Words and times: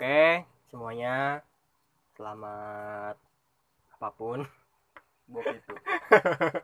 Oke, 0.00 0.48
semuanya 0.72 1.44
selamat 2.16 3.20
apa 3.92 4.08
pun. 4.16 4.48
Bok 5.28 5.44
itu. 5.44 5.74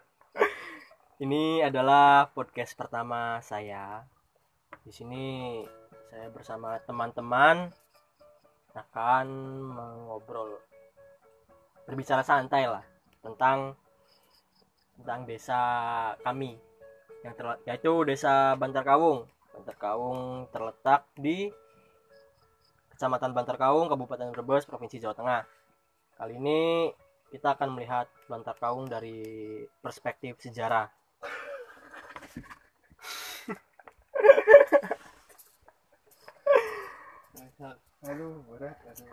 Ini 1.29 1.69
adalah 1.69 2.33
podcast 2.33 2.72
pertama 2.72 3.37
saya. 3.45 4.09
Di 4.80 4.88
sini 4.88 5.61
saya 6.08 6.33
bersama 6.33 6.80
teman-teman 6.88 7.69
akan 8.72 9.26
mengobrol 9.69 10.57
berbicara 11.84 12.25
santai 12.25 12.65
lah 12.65 12.89
tentang 13.21 13.76
tentang 14.97 15.29
desa 15.29 15.61
kami 16.25 16.57
yang 17.21 17.37
terle- 17.37 17.61
yaitu 17.69 18.01
desa 18.09 18.57
Bantar 18.57 18.80
Kawung. 18.80 19.29
Bantar 19.53 19.77
Kawung 19.77 20.48
terletak 20.48 21.05
di 21.21 21.53
Kecamatan 22.97 23.37
Bantar 23.37 23.61
Kawung, 23.61 23.93
Kabupaten 23.93 24.33
Brebes, 24.33 24.65
Provinsi 24.65 24.97
Jawa 24.97 25.13
Tengah. 25.13 25.45
Kali 26.17 26.41
ini 26.41 26.89
kita 27.29 27.53
akan 27.53 27.77
melihat 27.77 28.09
Bantar 28.25 28.57
Kawung 28.57 28.89
dari 28.89 29.61
perspektif 29.85 30.41
sejarah. 30.41 30.89
Aduh, 38.09 38.41
berat. 38.49 38.81
Aduh. 38.89 39.13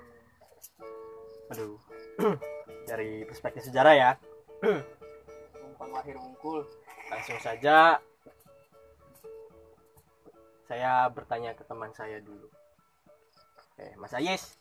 Aduh. 1.52 1.76
dari 2.90 3.28
perspektif 3.28 3.68
sejarah 3.68 3.94
ya. 4.00 4.12
Numpang 5.60 5.92
lahir 5.92 6.16
unggul. 6.16 6.64
Langsung 7.12 7.36
saja 7.44 8.00
saya 10.72 11.04
bertanya 11.12 11.52
ke 11.52 11.68
teman 11.68 11.92
saya 11.92 12.24
dulu. 12.24 12.48
Eh, 13.78 13.94
Mas 13.98 14.14
Ayes, 14.14 14.58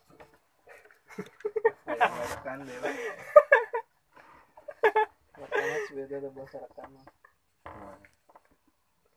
merekam 1.86 2.64
deh. 2.64 2.78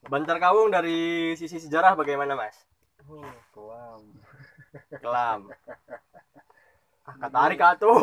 Bantar 0.05 0.37
Kawung 0.37 0.69
dari 0.69 1.33
sisi 1.33 1.57
sejarah 1.57 1.97
bagaimana, 1.97 2.37
Mas? 2.37 2.57
Kelam. 3.55 4.01
Kelam. 5.01 5.41
Ah, 7.05 7.15
katarik 7.21 7.61
atuh. 7.61 7.97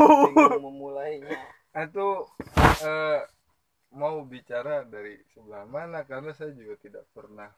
Memulainya. 0.62 1.38
Itu 1.74 2.26
eh, 2.82 3.20
mau 3.94 4.22
bicara 4.26 4.82
dari 4.86 5.18
sebelah 5.34 5.66
mana 5.66 6.02
karena 6.06 6.34
saya 6.34 6.54
juga 6.54 6.74
tidak 6.78 7.04
pernah 7.14 7.50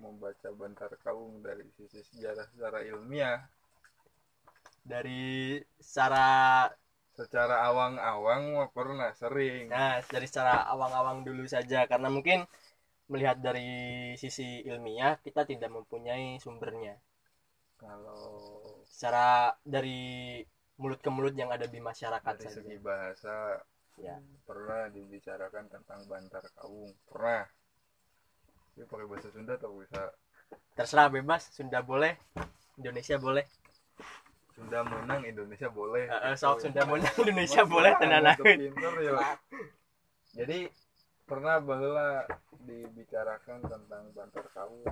membaca 0.00 0.48
Bantar 0.56 0.92
Kawung 1.04 1.44
dari 1.44 1.68
sisi 1.76 2.00
sejarah 2.04 2.48
secara 2.52 2.80
ilmiah. 2.84 3.44
Dari 4.90 5.56
secara 5.78 6.66
Secara 7.14 7.68
awang-awang 7.68 8.64
pernah 8.72 9.12
sering. 9.12 9.68
Nah, 9.68 10.00
dari 10.08 10.24
secara 10.24 10.64
awang-awang 10.72 11.20
dulu 11.20 11.44
saja 11.44 11.84
karena 11.84 12.08
mungkin 12.08 12.48
melihat 13.12 13.36
dari 13.42 14.14
sisi 14.16 14.64
ilmiah 14.64 15.20
kita 15.20 15.44
tidak 15.44 15.68
mempunyai 15.68 16.40
sumbernya. 16.40 16.96
Kalau 17.76 18.24
Secara 18.88 19.52
dari 19.62 20.40
mulut 20.80 21.00
ke 21.04 21.10
mulut 21.12 21.36
yang 21.36 21.52
ada 21.52 21.68
di 21.68 21.76
masyarakat 21.76 22.34
dari 22.40 22.46
saja. 22.48 22.56
segi 22.56 22.76
bahasa 22.80 23.60
Ya. 24.00 24.16
pernah 24.48 24.88
dibicarakan 24.88 25.68
tentang 25.68 26.00
Bantar 26.08 26.40
Kawung. 26.56 26.88
Pernah. 27.04 27.44
Tapi 28.72 28.88
pakai 28.88 29.06
bahasa 29.12 29.28
Sunda 29.28 29.60
atau 29.60 29.76
bisa 29.76 30.08
Terserah 30.72 31.12
bebas, 31.12 31.52
Sunda 31.52 31.84
boleh, 31.84 32.16
Indonesia 32.80 33.20
boleh. 33.20 33.44
Sunda 34.60 34.84
menang 34.84 35.24
Indonesia 35.24 35.72
boleh. 35.72 36.04
Heeh, 36.04 36.36
sok 36.36 36.60
Sunda 36.60 36.84
boleh, 36.84 37.08
Indonesia 37.16 37.64
boleh 37.64 37.96
tenan 37.96 38.28
pinter 38.44 38.92
ya. 39.00 39.40
Jadi 40.36 40.68
pernah 41.24 41.56
bahwa 41.64 42.28
dibicarakan 42.60 43.64
tentang 43.64 44.12
Bantar 44.12 44.44
Kawung 44.52 44.84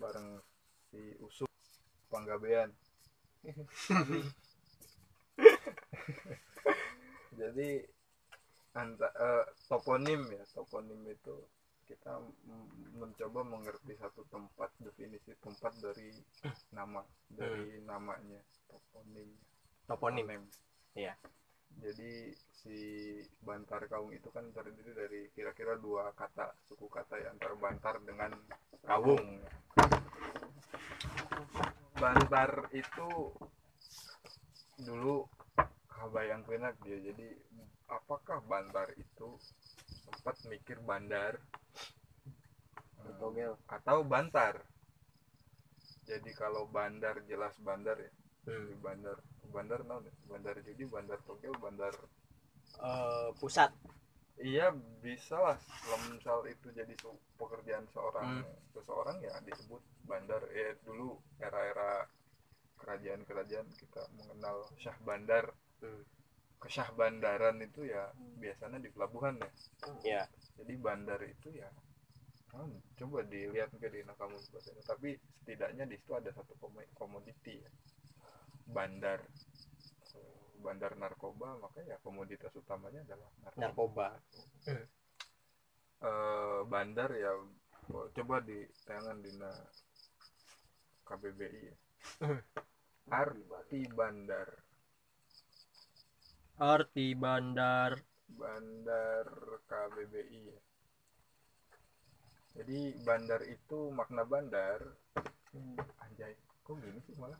bareng 0.00 0.40
si 0.88 1.12
Usuk 1.20 1.52
Panggabean. 2.08 2.72
Jadi 7.36 7.84
anta, 8.72 9.12
eh, 9.12 9.44
toponim 9.68 10.24
ya, 10.32 10.40
toponim 10.56 11.04
itu 11.04 11.36
kita 11.86 12.18
mencoba 12.98 13.40
mengerti 13.46 13.94
satu 13.94 14.26
tempat 14.26 14.70
definisi 14.82 15.30
tempat 15.38 15.72
dari 15.78 16.10
nama 16.74 17.00
dari 17.30 17.80
namanya 17.86 18.42
toponim. 18.66 19.30
Toponim. 19.86 20.28
Iya. 20.96 21.14
jadi 21.76 22.32
si 22.62 22.78
Bantar 23.44 23.84
Kaung 23.90 24.08
itu 24.14 24.32
kan 24.32 24.48
terdiri 24.54 24.96
dari 24.96 25.20
kira-kira 25.36 25.76
dua 25.76 26.08
kata 26.16 26.56
suku 26.64 26.88
kata 26.88 27.20
ya 27.20 27.28
antara 27.36 27.52
Bantar 27.58 28.00
dengan 28.00 28.32
Kawung 28.80 29.44
Bantar 32.00 32.70
itu 32.72 33.32
dulu 34.80 35.24
kabayang 35.88 36.44
kenak 36.44 36.76
dia. 36.84 37.00
Jadi 37.00 37.28
apakah 37.88 38.44
Bantar 38.44 38.92
itu 39.00 39.40
sempat 40.04 40.36
mikir 40.46 40.78
bandar 40.84 41.40
Togel. 43.14 43.52
atau 43.68 43.98
Bantar 44.02 44.54
jadi 46.06 46.30
kalau 46.38 46.70
bandar 46.70 47.18
jelas 47.26 47.54
bandar 47.60 47.98
ya 47.98 48.12
Hmm. 48.46 48.70
di 48.70 48.78
bandar 48.78 49.18
bandar 49.50 49.82
naon 49.82 50.06
ya? 50.06 50.14
bandar 50.30 50.54
judi 50.62 50.86
bandar 50.86 51.18
togel 51.26 51.50
bandar 51.58 51.90
Eh, 52.78 53.30
pusat. 53.42 53.74
iya 54.38 54.70
bisa 55.02 55.34
lah 55.34 55.58
kalau 55.82 55.98
misal 56.14 56.46
itu 56.46 56.70
jadi 56.70 56.94
pekerjaan 57.34 57.90
seorang 57.90 58.46
Hmm. 58.46 58.54
seseorang 58.70 59.18
ya 59.18 59.34
disebut 59.42 59.82
bandar 60.06 60.46
eh 60.54 60.78
dulu 60.86 61.18
era-era 61.42 62.06
kerajaan-kerajaan 62.76 63.66
kita 63.74 64.06
mengenal 64.14 64.62
syah 64.78 64.94
bandar 65.02 65.50
Hmm. 65.82 66.06
ke 66.62 66.68
syah 66.70 66.86
bandaran 66.94 67.58
itu 67.58 67.82
ya 67.82 68.14
biasanya 68.38 68.78
di 68.78 68.94
pelabuhan 68.94 69.42
ya 69.42 69.50
Ya. 70.04 70.22
jadi 70.54 70.74
bandar 70.78 71.18
itu 71.24 71.50
ya 71.50 71.66
hmm, 72.54 72.74
coba 72.98 73.18
dilihat 73.26 73.70
ke 73.80 73.88
di 73.90 74.00
bahasanya 74.06 74.82
tapi 74.86 75.16
setidaknya 75.42 75.84
di 75.90 75.96
situ 75.98 76.12
ada 76.14 76.30
satu 76.34 76.54
komo- 76.60 76.90
komoditi 76.94 77.54
ya 77.64 77.70
bandar 78.70 79.20
Eh, 80.16 80.48
bandar 80.64 80.96
narkoba 80.96 81.60
maka 81.60 81.84
ya 81.84 82.00
komoditas 82.00 82.48
utamanya 82.56 83.04
adalah 83.04 83.28
narkoba, 83.44 83.60
Narkoba. 83.60 84.08
Eh, 86.00 86.60
bandar 86.72 87.10
ya 87.16 87.32
bo- 87.88 88.08
coba 88.16 88.40
di 88.40 88.64
tayangan 88.88 89.18
dina 89.20 89.50
KBBI 91.04 91.60
ya 91.68 91.76
Hmm. 93.06 93.12
arti 93.12 93.80
bandar 93.92 94.48
Arti 96.56 97.06
bandar. 97.12 97.92
bandar 98.40 99.26
KBBI 99.68 100.40
ya. 100.48 100.58
Jadi 102.56 102.78
bandar 103.04 103.40
itu 103.44 103.92
makna 103.92 104.24
bandar. 104.24 104.80
Anjay 106.00 106.32
kok 106.64 106.76
gini 106.80 107.00
sih 107.04 107.14
malah? 107.16 107.38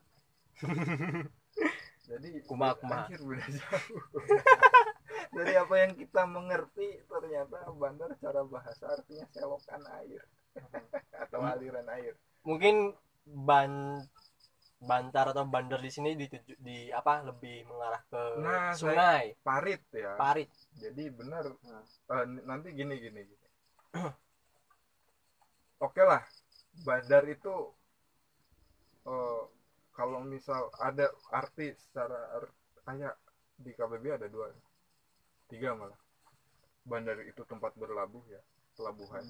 Jadi 2.09 2.29
kumaha. 2.47 3.11
anjir 3.11 3.19
beda 3.19 3.49
jauh. 3.51 4.01
Dari 5.37 5.53
apa 5.59 5.75
yang 5.83 5.93
kita 5.99 6.23
mengerti 6.25 7.03
ternyata 7.05 7.67
bandar 7.75 8.15
cara 8.21 8.47
bahasa 8.47 8.95
artinya 8.95 9.27
selokan 9.33 9.83
air. 9.99 10.23
Atau 11.13 11.41
Hmm. 11.43 11.51
aliran 11.51 11.89
air. 11.91 12.15
Mungkin 12.47 12.95
ban 13.27 14.01
bantar 14.77 15.33
atau 15.35 15.43
bandar 15.43 15.81
di 15.81 15.91
sini 15.91 16.15
dituju 16.15 16.61
di 16.61 16.93
apa 16.93 17.25
lebih 17.25 17.65
mengarah 17.67 18.05
ke 18.07 18.23
Nah, 18.39 18.71
sungai, 18.77 19.35
parit 19.43 19.83
ya. 19.91 20.15
Parit. 20.15 20.47
jadi 20.77 21.09
benar 21.11 21.49
Nah. 21.65 21.83
eh, 22.13 22.25
nanti 22.45 22.69
gini 22.71 23.01
gini 23.01 23.21
gini 23.25 23.47
oke 25.81 26.03
lah 26.03 26.23
bandar 26.87 27.25
itu 27.29 27.55
eh, 29.07 29.43
kalau 29.97 30.21
misal 30.21 30.69
ada 30.89 31.09
arti 31.33 31.73
secara 31.73 32.19
ar- 32.37 32.55
kayak 32.87 33.15
di 33.57 33.73
KBB 33.73 34.05
ada 34.21 34.29
dua 34.29 34.53
tiga 35.49 35.73
malah. 35.75 35.99
Bandar 36.87 37.19
itu 37.27 37.43
tempat 37.49 37.73
berlabuh 37.75 38.23
ya 38.31 38.43
pelabuhan. 38.77 39.25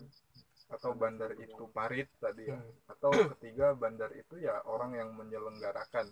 Atau 0.68 0.92
bandar 0.98 1.30
itu 1.38 1.64
parit 1.70 2.08
tadi 2.18 2.50
ya. 2.50 2.58
Hmm. 2.58 2.72
atau 2.92 3.10
ketiga 3.36 3.72
bandar 3.78 4.10
itu 4.12 4.34
ya 4.42 4.60
orang 4.66 4.92
yang 4.98 5.10
menyelenggarakan. 5.14 6.06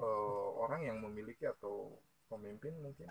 Eh, 0.00 0.48
orang 0.64 0.80
yang 0.88 0.98
memiliki 1.04 1.44
atau 1.44 1.92
pemimpin 2.30 2.72
mungkin 2.80 3.10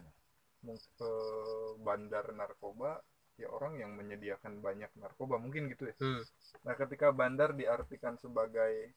Mung- 0.65 0.81
eh, 0.99 1.71
bandar 1.85 2.25
narkoba 2.35 2.99
ya 3.39 3.47
orang 3.49 3.79
yang 3.79 3.91
menyediakan 3.95 4.59
banyak 4.59 4.91
narkoba 4.99 5.39
mungkin 5.39 5.71
gitu 5.71 5.87
ya 5.87 5.95
Hmm. 5.97 6.21
nah 6.61 6.75
ketika 6.75 7.09
bandar 7.09 7.55
diartikan 7.55 8.19
sebagai 8.19 8.91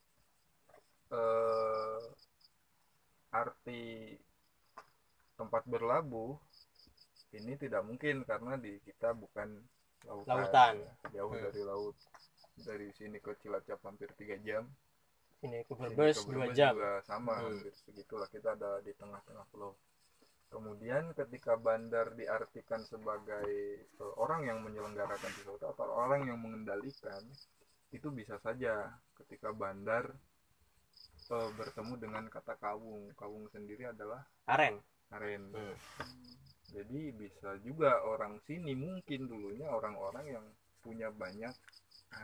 eh, 1.12 2.00
arti 3.33 4.17
tempat 5.37 5.62
berlabuh 5.65 6.37
ini 7.33 7.56
tidak 7.56 7.81
mungkin 7.87 8.27
karena 8.29 8.61
di 8.61 8.77
kita 8.85 9.17
bukan 9.17 9.49
lautan, 10.05 10.37
Lautan. 10.37 10.75
jauh 11.15 11.33
Hmm. 11.33 11.44
dari 11.49 11.62
laut 11.65 11.97
dari 12.59 12.89
sini 12.93 13.17
ke 13.17 13.33
Cilacap 13.41 13.81
hampir 13.83 14.12
tiga 14.19 14.37
jam 14.39 14.69
Ini 15.43 15.67
ke 15.67 15.75
Brebes 15.75 16.23
2 16.23 16.29
Brebes 16.29 16.55
jam. 16.55 16.75
juga 16.77 17.00
sama 17.03 17.33
Hmm. 17.35 17.56
hampir 17.56 17.73
segitulah 17.75 18.29
kita 18.29 18.55
ada 18.55 18.79
di 18.81 18.93
tengah-tengah 18.94 19.47
pulau 19.50 19.73
kemudian 20.53 21.17
ketika 21.17 21.57
bandar 21.57 22.13
diartikan 22.13 22.85
sebagai 22.85 23.49
eh, 23.83 24.13
orang 24.21 24.45
yang 24.45 24.59
menyelenggarakan 24.61 25.33
sesuatu 25.41 25.65
atau 25.73 25.89
orang 25.89 26.29
yang 26.29 26.37
mengendalikan 26.39 27.25
itu 27.91 28.09
bisa 28.13 28.37
saja 28.45 28.93
ketika 29.25 29.49
bandar 29.57 30.13
eh, 31.33 31.51
bertemu 31.57 31.95
dengan 31.97 32.25
kata 32.29 32.55
kawung 32.61 33.11
kawung 33.17 33.49
sendiri 33.49 33.89
adalah 33.89 34.21
Aren. 34.47 34.77
aren 35.11 35.43
Hmm. 35.53 35.77
jadi 36.73 37.01
bisa 37.13 37.57
juga 37.61 38.01
orang 38.05 38.41
sini 38.49 38.73
mungkin 38.73 39.29
dulunya 39.29 39.69
orang-orang 39.69 40.27
yang 40.37 40.45
punya 40.81 41.09
banyak 41.13 41.53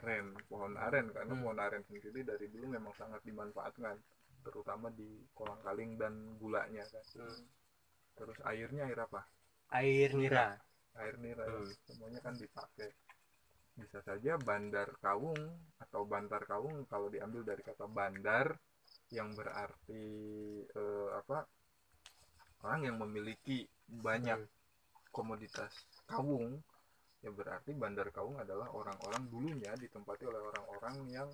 aren 0.00 0.36
pohon 0.48 0.76
aren 0.76 1.08
karena 1.12 1.32
Hmm. 1.32 1.42
pohon 1.44 1.60
aren 1.60 1.84
sendiri 1.88 2.20
dari 2.24 2.48
dulu 2.52 2.76
memang 2.76 2.92
sangat 2.96 3.20
dimanfaatkan 3.24 3.96
terutama 4.44 4.88
di 4.92 5.04
kolang 5.36 5.60
kaling 5.60 5.96
dan 6.00 6.12
gulanya 6.40 6.84
kan 6.88 7.04
Hmm. 7.16 7.44
Terus 8.18 8.38
airnya 8.50 8.82
air 8.88 9.00
apa 9.06 9.20
Air 9.80 10.10
nira. 10.20 10.46
air 11.02 11.14
nira 11.24 11.44
ya. 11.46 11.62
Hmm. 11.62 11.70
semuanya 11.86 12.20
kan 12.26 12.34
dipakai 12.42 12.90
bisa 13.78 13.98
saja 14.02 14.32
bandar 14.48 14.88
kawung 15.04 15.38
atau 15.84 16.02
bantar 16.12 16.42
kawung 16.50 16.76
kalau 16.90 17.06
diambil 17.14 17.42
dari 17.46 17.62
kata 17.62 17.86
bandar 17.98 18.46
yang 19.16 19.28
berarti 19.38 20.04
eh, 20.80 21.08
apa 21.20 21.38
orang 22.66 22.80
yang 22.90 22.96
memiliki 23.02 23.58
banyak 23.86 24.40
Hmm. 24.40 24.50
komoditas 25.14 25.72
kawung 26.10 26.58
ya 27.24 27.30
berarti 27.34 27.70
bandar 27.74 28.08
kawung 28.14 28.36
adalah 28.38 28.68
orang-orang 28.70 29.24
dulunya 29.32 29.72
ditempati 29.74 30.24
oleh 30.30 30.42
orang-orang 30.50 30.96
yang 31.10 31.28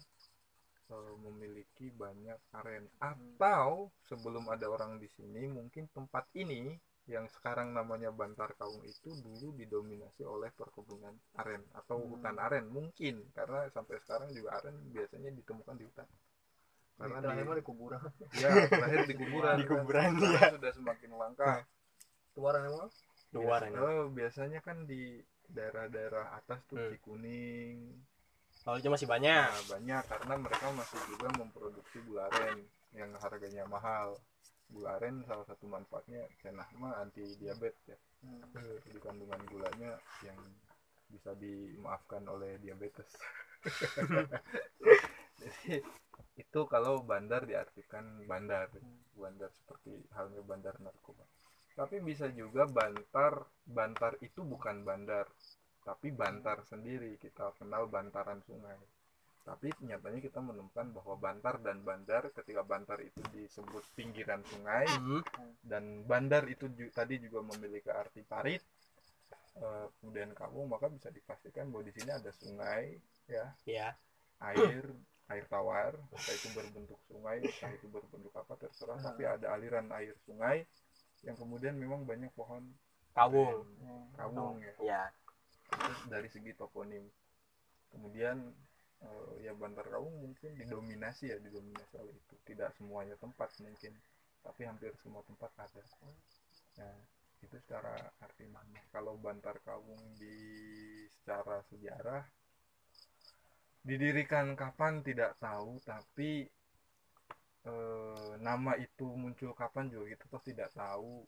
eh, 0.90 1.14
memiliki 1.16 1.88
banyak 1.88 2.36
aren 2.52 2.84
atau 3.00 3.88
sebelum 4.04 4.44
ada 4.48 4.66
orang 4.68 4.98
di 4.98 5.08
sini 5.08 5.48
mungkin 5.48 5.88
tempat 5.90 6.28
ini 6.34 6.76
yang 7.04 7.28
sekarang 7.28 7.76
namanya 7.76 8.08
Bantar 8.08 8.56
Kaung 8.56 8.80
itu 8.80 9.12
dulu 9.20 9.52
didominasi 9.52 10.24
oleh 10.24 10.48
perkebunan 10.50 11.12
aren 11.36 11.60
atau 11.76 12.00
Hmm. 12.00 12.08
hutan 12.16 12.36
aren 12.40 12.64
mungkin 12.68 13.20
karena 13.36 13.68
sampai 13.68 14.00
sekarang 14.00 14.32
juga 14.32 14.56
aren 14.56 14.72
biasanya 14.88 15.28
ditemukan 15.30 15.76
di 15.76 15.84
hutan 15.84 16.08
karena 16.94 17.18
di, 17.20 17.42
di 17.44 17.64
kuburan. 17.66 18.00
ya 18.38 18.48
terakhir 18.70 19.02
di 19.04 19.14
kuburan 19.18 19.54
Di 19.60 19.64
kan. 19.66 19.70
kuburan, 19.84 20.10
Sekarang 20.16 20.32
iya. 20.32 20.48
sudah 20.56 20.72
semakin 20.72 21.10
langka 21.12 21.50
Keluaran 22.34 22.62
emang? 22.66 22.90
Luar 23.30 23.60
Biasa- 23.62 23.68
ini. 23.68 23.78
oh, 23.78 24.02
biasanya 24.10 24.60
kan 24.62 24.76
di 24.86 25.02
daerah-daerah 25.46 26.34
atas 26.34 26.60
tuh 26.66 26.78
Hmm. 26.80 26.88
Cikuning 26.88 27.76
Kalau 28.64 28.76
itu 28.80 28.88
masih 28.88 29.04
banyak. 29.04 29.44
nah, 29.44 29.64
banyak 29.76 30.02
karena 30.08 30.34
mereka 30.40 30.66
masih 30.72 31.00
juga 31.12 31.28
memproduksi 31.36 32.00
gula 32.08 32.24
aren 32.32 32.64
yang 32.96 33.12
harganya 33.20 33.68
mahal. 33.68 34.16
Gula 34.72 34.96
aren 34.96 35.20
salah 35.28 35.44
satu 35.44 35.68
manfaatnya 35.68 36.24
cenah 36.40 36.64
mah 36.80 36.96
anti 37.04 37.28
diabetes 37.36 37.84
ya. 37.84 37.98
Hmm. 38.24 38.40
di 38.88 38.96
kandungan 39.04 39.36
gulanya 39.52 40.00
yang 40.24 40.40
bisa 41.12 41.36
dimaafkan 41.36 42.24
oleh 42.24 42.56
diabetes. 42.64 43.04
Jadi 45.44 45.84
itu 46.40 46.60
kalau 46.64 47.04
bandar 47.04 47.44
diartikan 47.44 48.24
bandar. 48.24 48.72
Bandar 49.12 49.52
seperti 49.52 50.08
halnya 50.16 50.40
bandar 50.40 50.80
narkoba. 50.80 51.28
Tapi 51.76 52.00
bisa 52.00 52.32
juga 52.32 52.64
bantar 52.64 53.44
bantar 53.68 54.16
itu 54.24 54.40
bukan 54.40 54.88
bandar 54.88 55.28
tapi 55.84 56.08
bantar 56.10 56.64
sendiri 56.64 57.20
kita 57.20 57.52
kenal 57.54 57.84
bantaran 57.86 58.40
sungai 58.42 58.76
tapi 59.44 59.68
nyatanya 59.84 60.24
kita 60.24 60.40
menemukan 60.40 60.88
bahwa 60.90 61.20
bantar 61.20 61.60
dan 61.60 61.84
bandar 61.84 62.32
ketika 62.32 62.64
bantar 62.64 62.96
itu 63.00 63.20
disebut 63.30 63.84
pinggiran 63.92 64.40
sungai 64.48 64.88
Hmm. 64.88 65.20
dan 65.60 65.84
bandar 66.02 66.48
itu 66.48 66.64
ju- 66.72 66.88
tadi 66.90 67.20
juga 67.20 67.44
memiliki 67.44 67.92
arti 67.92 68.24
parit 68.24 68.64
eh, 69.54 69.86
kemudian 70.00 70.32
kamu 70.32 70.64
maka 70.66 70.88
bisa 70.88 71.12
dipastikan 71.12 71.68
bahwa 71.68 71.84
di 71.84 71.92
sini 71.92 72.10
ada 72.10 72.30
sungai 72.32 72.96
ya 73.28 73.46
Ya. 73.68 73.88
air 74.40 74.88
air 75.28 75.44
tawar 75.46 75.92
entah 75.92 76.34
itu 76.34 76.48
berbentuk 76.50 77.00
sungai 77.04 77.38
entah 77.38 77.70
itu 77.70 77.86
berbentuk 77.86 78.32
apa 78.32 78.56
terserah 78.56 78.96
tapi 78.98 79.24
ada 79.24 79.52
aliran 79.52 79.88
air 79.92 80.16
sungai 80.24 80.64
yang 81.20 81.36
kemudian 81.36 81.76
memang 81.76 82.04
banyak 82.04 82.32
pohon 82.32 82.64
Kawung. 83.14 83.62
aren, 83.62 84.08
kawung 84.16 84.58
ya 84.58 84.74
Ya. 84.82 85.02
Terus 85.84 86.00
dari 86.08 86.28
segi 86.32 86.52
toponim. 86.56 87.04
Kemudian 87.92 88.40
eh, 89.04 89.32
ya 89.44 89.52
Bantar 89.52 89.86
Kawung 89.92 90.32
mungkin 90.32 90.56
didominasi 90.56 91.30
ya 91.30 91.38
didominasi 91.38 91.94
oleh 92.00 92.14
itu. 92.16 92.34
Tidak 92.48 92.72
semuanya 92.80 93.14
tempat 93.20 93.52
mungkin 93.60 93.92
tapi 94.44 94.64
hampir 94.64 94.92
semua 95.00 95.20
tempat 95.28 95.52
ada. 95.60 95.82
Nah 96.80 96.96
itu 97.44 97.56
secara 97.60 97.92
arti 98.24 98.48
makna. 98.48 98.80
Kalau 98.88 99.20
Bantar 99.20 99.60
Kawung 99.60 100.00
di 100.16 100.36
secara 101.20 101.60
sejarah 101.68 102.24
didirikan 103.84 104.56
kapan 104.56 105.04
tidak 105.04 105.36
tahu 105.36 105.76
tapi 105.84 106.48
eh, 107.68 108.30
nama 108.40 108.72
itu 108.80 109.04
muncul 109.12 109.52
kapan 109.52 109.92
juga 109.92 110.16
kita 110.16 110.24
toh 110.32 110.40
tidak 110.40 110.72
tahu 110.72 111.24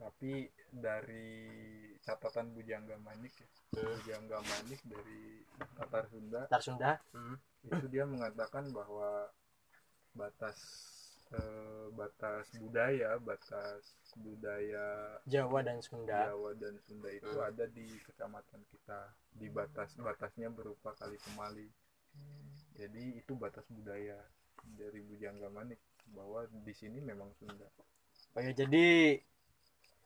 tapi 0.00 0.48
dari 0.72 1.28
catatan 2.00 2.50
Bujangga 2.50 2.96
Manik 2.98 3.36
ya 3.36 3.48
Hmm. 3.70 3.86
Bujangga 3.86 4.38
Manik 4.42 4.80
dari 4.82 5.46
Tatar 5.78 6.04
Sunda 6.10 6.40
Tar 6.48 6.58
Sunda. 6.58 6.98
Hmm. 7.14 7.36
itu 7.62 7.86
dia 7.86 8.02
mengatakan 8.02 8.66
bahwa 8.72 9.30
batas 10.10 10.58
eh, 11.30 11.86
batas 11.94 12.50
budaya 12.58 13.14
batas 13.22 13.94
budaya 14.18 15.14
Jawa 15.22 15.62
dan 15.62 15.78
Sunda. 15.78 16.26
Jawa 16.26 16.50
dan 16.58 16.74
Sunda 16.82 17.14
itu 17.14 17.30
Hmm. 17.30 17.46
ada 17.46 17.64
di 17.70 17.86
kecamatan 18.02 18.60
kita 18.66 18.98
di 19.30 19.46
batas 19.46 19.94
batasnya 19.94 20.50
berupa 20.50 20.90
kali 20.98 21.14
kemali 21.20 21.68
jadi 22.74 23.22
itu 23.22 23.38
batas 23.38 23.62
budaya 23.70 24.18
dari 24.74 24.98
Bujangga 25.06 25.46
Manik 25.46 25.78
bahwa 26.10 26.42
di 26.50 26.74
sini 26.74 26.98
memang 26.98 27.30
Sunda 27.38 27.70
Oh 28.34 28.42
ya, 28.42 28.50
jadi 28.50 29.14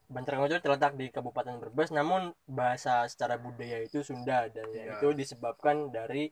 Bantar 0.08 0.36
itu 0.46 0.60
terletak 0.60 0.92
di 1.00 1.08
Kabupaten 1.08 1.56
Brebes, 1.58 1.90
namun 1.90 2.36
bahasa 2.44 3.08
secara 3.08 3.40
budaya 3.40 3.80
itu 3.80 4.04
Sunda 4.04 4.46
dan 4.52 4.68
ya 4.70 5.00
itu 5.00 5.16
disebabkan 5.16 5.88
dari 5.90 6.28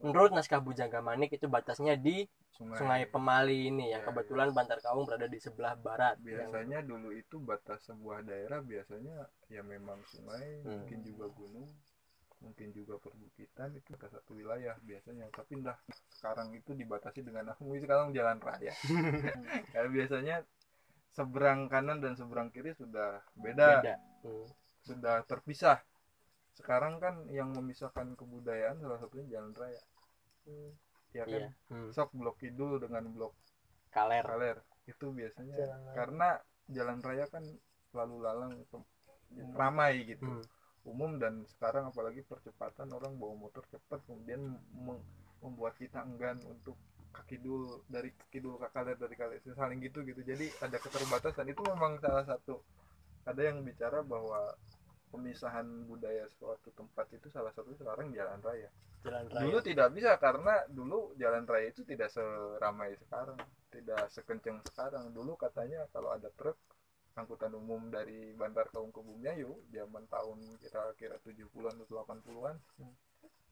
menurut 0.00 0.30
naskah 0.30 0.62
Bujangga 0.62 1.02
Manik 1.02 1.34
itu 1.34 1.50
batasnya 1.50 1.98
di 1.98 2.24
Sungai, 2.56 2.78
Sungai 2.78 3.02
Pemali 3.04 3.68
ini 3.68 3.92
yang 3.92 4.00
kebetulan 4.06 4.54
Bantar 4.54 4.80
Kawung 4.80 5.04
berada 5.04 5.28
di 5.28 5.36
sebelah 5.42 5.74
barat. 5.76 6.16
Yang- 6.22 6.48
biasanya 6.48 6.78
dulu 6.86 7.12
itu 7.12 7.36
batas 7.42 7.84
sebuah 7.84 8.24
daerah 8.24 8.62
biasanya 8.64 9.28
ya 9.52 9.60
memang 9.60 10.00
sungai 10.08 10.64
Hmm. 10.64 10.82
mungkin 10.82 10.98
juga 11.04 11.26
gunung 11.34 11.68
mungkin 12.36 12.68
juga 12.76 13.00
perbukitan 13.00 13.72
itu 13.80 13.96
ke 13.96 14.06
satu 14.12 14.36
wilayah 14.36 14.76
biasanya 14.84 15.24
tapi 15.32 15.56
dah 15.64 15.76
sekarang 16.12 16.52
itu 16.52 16.76
dibatasi 16.76 17.24
dengan 17.24 17.56
aku 17.56 17.64
sekarang 17.80 18.12
jalan 18.12 18.36
raya 18.38 18.76
Karena 19.72 19.88
biasanya 19.88 20.36
seberang 21.16 21.66
kanan 21.66 21.98
dan 21.98 22.12
seberang 22.12 22.52
kiri 22.52 22.76
sudah 22.76 23.24
beda, 23.34 23.80
beda. 23.80 23.94
Hmm. 24.20 24.46
sudah 24.84 25.24
terpisah 25.24 25.80
sekarang 26.52 27.00
kan 27.00 27.24
yang 27.28 27.50
memisahkan 27.50 28.12
kebudayaan 28.14 28.76
salah 28.76 28.96
satunya 28.96 29.26
jalan 29.30 29.52
raya 29.52 29.80
ya 31.10 31.24
kan 31.24 31.40
Iya. 31.42 31.48
Hmm. 31.68 31.88
sok 31.90 32.12
blok 32.12 32.36
kidul 32.36 32.76
dengan 32.76 33.08
blok 33.08 33.32
Kaler. 33.88 34.20
kaler 34.22 34.58
itu 34.84 35.08
biasanya 35.10 35.56
Jalan 35.56 35.80
raya. 35.82 35.94
karena 35.94 36.28
jalan 36.68 36.98
raya 37.00 37.24
kan 37.26 37.44
lalu 37.90 38.16
lalang 38.20 38.52
ke- 38.62 38.94
ramai 39.52 40.04
gitu 40.06 40.22
Hmm. 40.22 40.44
umum 40.84 41.16
dan 41.16 41.42
sekarang 41.48 41.88
apalagi 41.88 42.20
percepatan 42.22 42.86
orang 42.88 43.16
bawa 43.16 43.34
motor 43.34 43.64
cepat 43.66 44.04
kemudian 44.04 44.38
mem- 44.70 45.02
membuat 45.40 45.74
kita 45.74 45.98
enggan 46.00 46.38
untuk 46.44 46.76
kaki 47.16 47.40
dulu 47.40 47.82
dari 47.88 48.12
kaki 48.12 48.38
dulu 48.44 48.60
ke 48.60 48.68
kaler 48.70 48.96
dari 49.00 49.16
kaler 49.16 49.40
saling 49.42 49.80
gitu 49.80 50.04
gitu. 50.04 50.20
Jadi 50.20 50.52
ada 50.60 50.76
keterbatasan. 50.76 51.48
Itu 51.48 51.64
memang 51.64 51.96
salah 52.04 52.24
satu. 52.28 52.60
Ada 53.26 53.50
yang 53.50 53.64
bicara 53.66 54.06
bahwa 54.06 54.54
pemisahan 55.10 55.66
budaya 55.88 56.28
suatu 56.36 56.68
tempat 56.76 57.08
itu 57.16 57.32
salah 57.32 57.50
satu 57.56 57.72
sekarang 57.74 58.12
jalan 58.12 58.38
raya. 58.44 58.68
Jalan 59.02 59.24
raya. 59.32 59.42
dulu 59.48 59.58
tidak 59.64 59.88
bisa 59.94 60.12
karena 60.20 60.54
dulu 60.68 61.14
jalan 61.16 61.46
raya 61.46 61.72
itu 61.72 61.82
tidak 61.86 62.10
seramai 62.12 62.94
sekarang 63.00 63.38
tidak 63.72 64.06
sekencang 64.12 64.60
sekarang. 64.70 65.10
Dulu 65.10 65.34
katanya 65.40 65.88
kalau 65.90 66.12
ada 66.12 66.28
truk 66.36 66.58
angkutan 67.16 67.52
umum 67.56 67.88
dari 67.88 68.36
Bantar 68.36 68.68
Kaung 68.68 68.92
ke 68.92 69.00
Bumyayu 69.00 69.56
zaman 69.72 70.04
tahun 70.12 70.38
kira-kira 70.60 71.16
70-an 71.24 71.80
atau 71.80 72.04
80-an 72.04 72.56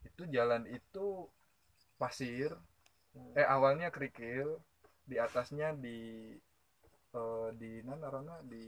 itu 0.04 0.22
jalan 0.28 0.68
itu 0.68 1.24
pasir 1.96 2.52
eh 3.40 3.46
awalnya 3.56 3.88
kerikil 3.94 4.48
di 5.10 5.16
atasnya 5.26 5.68
di 5.84 5.98
eh, 7.14 7.48
di 7.60 7.70
nanarana 7.86 8.36
di 8.52 8.64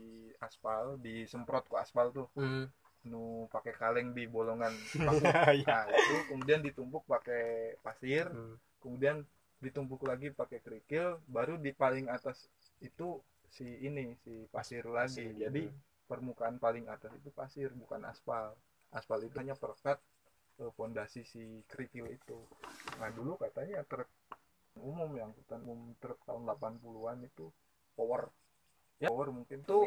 aspal 0.47 0.83
disemprot 1.05 1.65
ke 1.71 1.75
aspal 1.83 2.07
tuh 2.15 2.27
Hmm. 2.37 2.69
nu 3.11 3.47
pakai 3.53 3.73
kaleng 3.81 4.09
di 4.17 4.23
bolongan 4.35 4.73
Iya. 5.57 5.65
nah 5.69 5.83
itu 5.87 6.15
kemudian 6.29 6.61
ditumpuk 6.67 7.03
pakai 7.07 7.77
pasir 7.85 8.25
Hmm. 8.29 8.55
kemudian 8.83 9.17
ditumpuk 9.63 10.01
lagi 10.05 10.29
pakai 10.29 10.59
kerikil 10.65 11.17
baru 11.31 11.55
di 11.65 11.71
paling 11.73 12.07
atas 12.11 12.37
itu 12.83 13.17
si 13.49 13.65
ini 13.87 14.13
si 14.23 14.33
pasir 14.53 14.83
lagi 14.85 15.23
Pasir. 15.23 15.39
jadi 15.43 15.63
permukaan 16.09 16.57
paling 16.61 16.85
atas 16.91 17.11
itu 17.19 17.29
pasir 17.33 17.69
bukan 17.73 18.01
aspal 18.11 18.53
aspal 18.93 19.19
itu 19.23 19.35
hanya 19.41 19.55
perekat 19.57 19.97
eh, 20.61 20.71
pondasi 20.77 21.21
si 21.25 21.43
kerikil 21.71 22.05
itu 22.11 22.37
nah 22.99 23.09
dulu 23.13 23.33
katanya 23.39 23.81
truk 23.87 24.07
umum 24.81 25.09
yang 25.17 25.33
angkutan 25.33 25.61
umum 25.65 25.93
truk 26.01 26.19
tahun 26.25 26.47
80-an 26.47 27.25
itu 27.25 27.49
power. 27.97 28.29
Ya. 29.01 29.09
Power 29.09 29.29
mungkin. 29.33 29.65
Tuh 29.65 29.85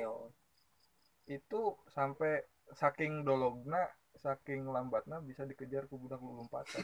itu 1.31 1.79
sampai 1.95 2.43
saking 2.75 3.23
dologna 3.23 3.87
saking 4.19 4.67
lambatnya 4.67 5.23
bisa 5.23 5.47
dikejar 5.47 5.87
ke 5.87 5.95
budak 5.95 6.21
lompatan 6.21 6.83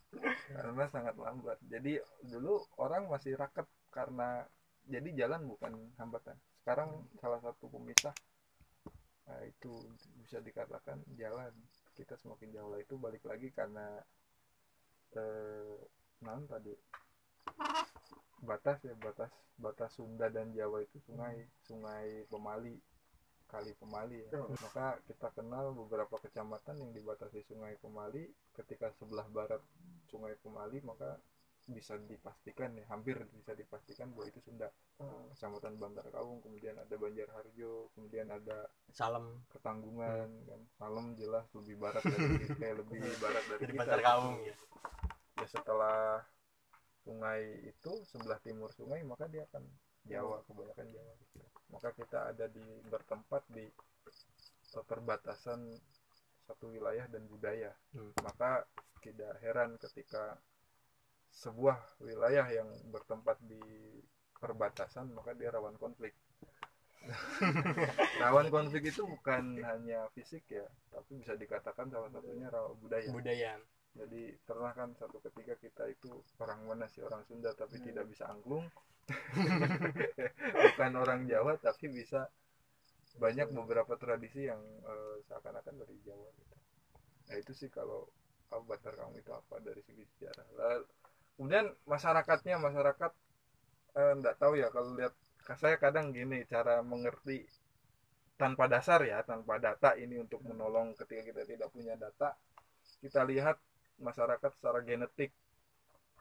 karena 0.54 0.84
sangat 0.88 1.18
lambat. 1.18 1.58
Jadi 1.66 2.00
dulu 2.24 2.62
orang 2.80 3.10
masih 3.10 3.34
raket 3.34 3.66
karena 3.92 4.46
jadi 4.88 5.26
jalan 5.26 5.44
bukan 5.50 5.74
hambatan. 6.00 6.38
Sekarang 6.62 7.04
salah 7.20 7.42
satu 7.44 7.68
pemisah 7.68 8.14
nah, 9.28 9.42
itu 9.44 9.76
bisa 10.22 10.40
dikatakan 10.40 11.02
jalan. 11.18 11.52
Kita 11.92 12.14
semakin 12.16 12.54
jauh 12.54 12.70
lah 12.72 12.80
itu 12.80 12.94
balik 12.96 13.26
lagi 13.26 13.52
karena 13.52 13.98
eh, 15.18 15.76
non 16.24 16.46
tadi 16.48 16.72
batas 18.42 18.78
ya 18.86 18.94
batas 18.96 19.30
batas 19.58 19.90
Sunda 19.92 20.30
dan 20.30 20.54
Jawa 20.54 20.80
itu 20.80 21.02
sungai 21.04 21.42
sungai 21.66 22.24
Pemali 22.30 22.78
kali 23.48 23.72
Pemali 23.80 24.22
ya. 24.28 24.44
Maka 24.44 25.00
kita 25.08 25.32
kenal 25.32 25.72
beberapa 25.72 26.20
kecamatan 26.20 26.78
yang 26.78 26.92
dibatasi 26.92 27.42
sungai 27.48 27.74
Pemali. 27.80 28.28
Ketika 28.54 28.92
sebelah 29.00 29.26
barat 29.32 29.60
sungai 30.12 30.36
Pemali 30.38 30.78
maka 30.84 31.16
bisa 31.68 32.00
dipastikan 32.00 32.72
ya 32.80 32.84
hampir 32.88 33.20
bisa 33.28 33.52
dipastikan 33.52 34.08
bahwa 34.16 34.28
itu 34.28 34.40
Sunda. 34.40 34.68
Kecamatan 35.36 35.76
Bantar 35.76 36.08
Kaung 36.08 36.40
kemudian 36.40 36.76
ada 36.80 36.94
Banjarharjo 36.96 37.92
kemudian 37.92 38.28
ada 38.32 38.68
Salam 38.92 39.44
Ketanggungan 39.52 40.28
kan. 40.48 40.60
Salem 40.80 41.12
jelas 41.16 41.44
lebih 41.52 41.76
barat 41.76 42.02
dari 42.04 42.48
eh, 42.52 42.74
lebih 42.76 43.00
barat 43.24 43.44
dari 43.52 43.60
dari 43.64 43.72
kita. 43.76 43.80
Bantar 43.84 44.00
Kaung 44.00 44.36
ya. 44.44 44.56
ya 45.40 45.46
setelah 45.48 46.24
sungai 47.08 47.64
itu 47.64 47.92
sebelah 48.04 48.36
timur 48.44 48.68
sungai 48.76 49.00
maka 49.08 49.24
dia 49.32 49.48
akan 49.48 49.64
Jawa 50.04 50.44
kebanyakan 50.44 50.86
Jawa 50.92 51.12
gitu. 51.24 51.40
maka 51.72 51.88
kita 51.96 52.18
ada 52.36 52.44
di 52.52 52.64
bertempat 52.92 53.42
di 53.48 53.64
perbatasan 54.84 55.60
satu 56.44 56.68
wilayah 56.72 57.08
dan 57.08 57.24
budaya 57.28 57.72
Hmm. 57.96 58.12
maka 58.20 58.68
tidak 59.00 59.40
heran 59.40 59.80
ketika 59.80 60.36
sebuah 61.32 61.76
wilayah 62.04 62.44
yang 62.52 62.68
bertempat 62.92 63.40
di 63.48 63.60
perbatasan 64.36 65.08
maka 65.16 65.32
dia 65.32 65.48
rawan 65.48 65.76
konflik 65.80 66.12
rawan 68.22 68.48
konflik 68.52 68.92
itu 68.92 69.00
bukan 69.06 69.56
hanya 69.64 70.08
fisik 70.12 70.44
ya 70.50 70.66
tapi 70.92 71.20
bisa 71.20 71.32
dikatakan 71.38 71.88
salah 71.88 72.10
satunya 72.12 72.48
rawan 72.52 72.76
budaya 72.80 73.08
budaya 73.08 73.52
jadi 74.00 74.22
pernah 74.46 74.72
kan 74.78 74.88
satu 75.00 75.18
ketika 75.26 75.54
kita 75.64 75.84
itu 75.94 76.10
orang 76.42 76.60
mana 76.68 76.86
sih 76.92 77.02
orang 77.08 77.22
Sunda 77.28 77.50
tapi 77.54 77.76
Hmm. 77.78 77.86
tidak 77.88 78.04
bisa 78.12 78.24
angklung 78.30 78.66
bukan 80.64 80.92
orang 81.02 81.20
Jawa 81.30 81.52
tapi 81.60 81.86
bisa 81.90 82.20
banyak 83.18 83.48
beberapa 83.58 83.94
tradisi 83.98 84.46
yang 84.50 84.60
eh, 84.92 85.16
seakan-akan 85.26 85.74
dari 85.82 85.96
Jawa 86.06 86.28
gitu. 86.38 86.56
nah 87.28 87.36
itu 87.42 87.52
sih 87.56 87.70
kalau 87.72 88.06
Batar 88.48 88.96
kamu 88.96 89.20
itu 89.20 89.30
apa 89.32 89.60
dari 89.60 89.82
segi 89.84 90.04
sejarah 90.16 90.46
Lah, 90.56 90.80
kemudian 91.36 91.66
masyarakatnya 91.84 92.56
masyarakat 92.60 93.12
eh, 94.00 94.12
nggak 94.20 94.36
tahu 94.42 94.54
ya 94.62 94.68
kalau 94.74 94.90
lihat 94.98 95.14
saya 95.62 95.76
kadang 95.80 96.12
gini 96.16 96.44
cara 96.48 96.80
mengerti 96.84 97.44
tanpa 98.38 98.64
dasar 98.70 99.00
ya 99.02 99.18
tanpa 99.26 99.58
data 99.58 99.90
ini 99.98 100.16
untuk 100.24 100.40
menolong 100.46 100.94
ketika 100.94 101.22
kita 101.28 101.42
tidak 101.44 101.68
punya 101.74 101.94
data 101.98 102.28
kita 103.02 103.22
lihat 103.26 103.56
masyarakat 104.00 104.50
secara 104.58 104.80
genetik. 104.82 105.30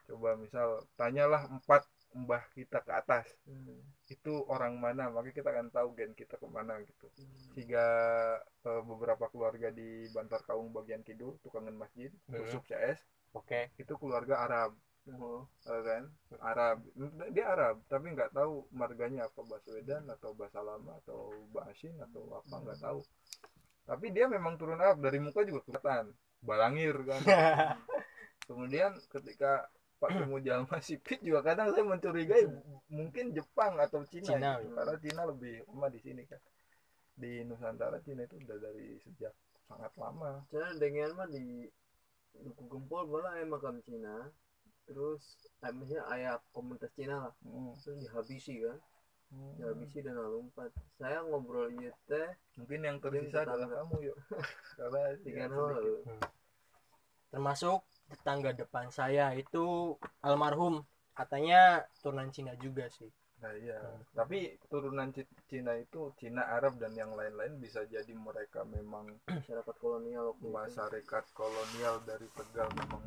Coba 0.08 0.40
misal 0.40 0.88
tanyalah 0.96 1.46
empat 1.52 1.84
mbah 2.16 2.44
kita 2.56 2.82
ke 2.82 2.92
atas. 2.96 3.28
Itu 4.08 4.48
orang 4.48 4.80
mana? 4.80 5.12
Maka 5.12 5.30
kita 5.36 5.52
akan 5.52 5.68
tahu 5.70 5.94
gen 5.98 6.16
kita 6.16 6.40
ke 6.40 6.48
mana 6.48 6.80
gitu. 6.82 7.08
Hingga 7.60 7.86
eh, 8.42 8.82
beberapa 8.88 9.28
keluarga 9.30 9.70
di 9.70 10.08
Bantar 10.16 10.42
Kaung 10.48 10.72
bagian 10.72 11.04
kidul 11.04 11.38
tukangan 11.44 11.76
masjid 11.76 12.10
Hmm. 12.32 12.44
Tusuk 12.44 12.64
CS 12.68 13.00
oke. 13.36 13.72
itu 13.78 13.94
keluarga 14.00 14.44
Arab. 14.48 14.72
Oh, 15.08 15.48
eh, 15.72 15.82
kan? 15.88 16.04
Arab. 16.44 16.84
Dia 17.32 17.46
Arab 17.56 17.80
tapi 17.88 18.12
nggak 18.12 18.36
tahu 18.36 18.68
marganya 18.76 19.28
apa 19.28 19.40
Baswedan 19.44 20.04
atau 20.12 20.36
Basalama 20.36 21.00
atau 21.04 21.32
Basin 21.52 21.96
atau 22.00 22.28
apa 22.40 22.56
nggak 22.64 22.80
tahu. 22.84 23.00
Tapi 23.88 24.12
dia 24.12 24.28
memang 24.28 24.60
turun 24.60 24.80
Arab 24.80 25.00
dari 25.00 25.20
muka 25.20 25.44
juga 25.48 25.64
kelihatan 25.64 26.12
balangir 26.48 26.96
kan. 27.04 27.22
Kemudian 28.48 28.96
ketika 29.12 29.68
Pak 29.98 30.14
Temu 30.14 30.38
Jalma 30.40 30.78
Sipit 30.80 31.20
juga 31.26 31.42
kadang 31.42 31.74
saya 31.74 31.84
mencurigai 31.84 32.46
mungkin 32.88 33.34
Jepang 33.34 33.82
atau 33.82 34.06
Cina, 34.06 34.38
Cina, 34.38 34.52
gitu. 34.62 34.72
ya. 34.72 34.74
karena 34.78 34.96
Cina 35.02 35.22
lebih 35.26 35.54
lama 35.68 35.88
di 35.90 36.00
sini 36.00 36.24
kan. 36.24 36.40
Di 37.18 37.42
Nusantara 37.44 37.98
Cina 38.06 38.24
itu 38.24 38.38
udah 38.38 38.58
dari 38.62 39.02
sejak 39.02 39.34
sangat 39.66 39.92
lama. 39.98 40.46
Cara 40.54 40.72
dengan 40.78 41.18
mah 41.18 41.28
di 41.28 41.66
Duku 42.38 42.64
Gempol 42.70 43.10
malah 43.10 43.42
ayah 43.42 43.50
makam 43.50 43.82
Cina. 43.82 44.30
Terus 44.86 45.50
eh, 45.66 45.74
maksudnya 45.74 46.06
ayah 46.14 46.38
komunitas 46.54 46.94
Cina 46.94 47.28
lah. 47.28 47.34
Hmm. 47.42 47.74
terus 47.82 47.98
dihabisi 47.98 48.62
kan. 48.62 48.78
Hmm. 49.28 49.60
dihabisi 49.60 50.00
dan 50.08 50.16
lompat 50.16 50.72
saya 50.96 51.20
ngobrol 51.20 51.68
iya 51.68 51.92
teh 52.08 52.32
mungkin 52.56 52.80
yang 52.80 52.96
tersisa 53.04 53.44
adalah 53.44 53.82
kamu 53.82 54.14
yuk. 54.14 54.18
Karena 54.80 55.02
tiga 55.20 55.44
ya, 55.44 55.52
nol 55.52 55.74
sedikit. 55.76 56.37
Termasuk 57.34 57.84
tetangga 58.08 58.52
depan 58.56 58.88
saya 58.92 59.36
itu 59.36 59.96
almarhum. 60.24 60.84
Katanya 61.18 61.84
turunan 62.02 62.30
Cina 62.30 62.54
juga 62.62 62.86
sih. 62.94 63.10
Nah 63.38 63.54
iya, 63.54 63.78
Hmm. 63.78 64.02
tapi 64.18 64.58
turunan 64.66 65.14
Ci- 65.14 65.30
Cina 65.50 65.78
itu 65.78 66.10
Cina 66.18 66.42
Arab 66.58 66.82
dan 66.82 66.94
yang 66.98 67.14
lain-lain 67.14 67.58
bisa 67.62 67.86
jadi 67.86 68.14
mereka 68.18 68.66
memang 68.66 69.06
masyarakat 69.46 69.76
kolonial. 69.78 70.34
Itu. 70.38 70.50
masyarakat 70.50 71.26
kolonial 71.38 71.96
dari 72.06 72.26
Tegal 72.34 72.70
memang 72.74 73.02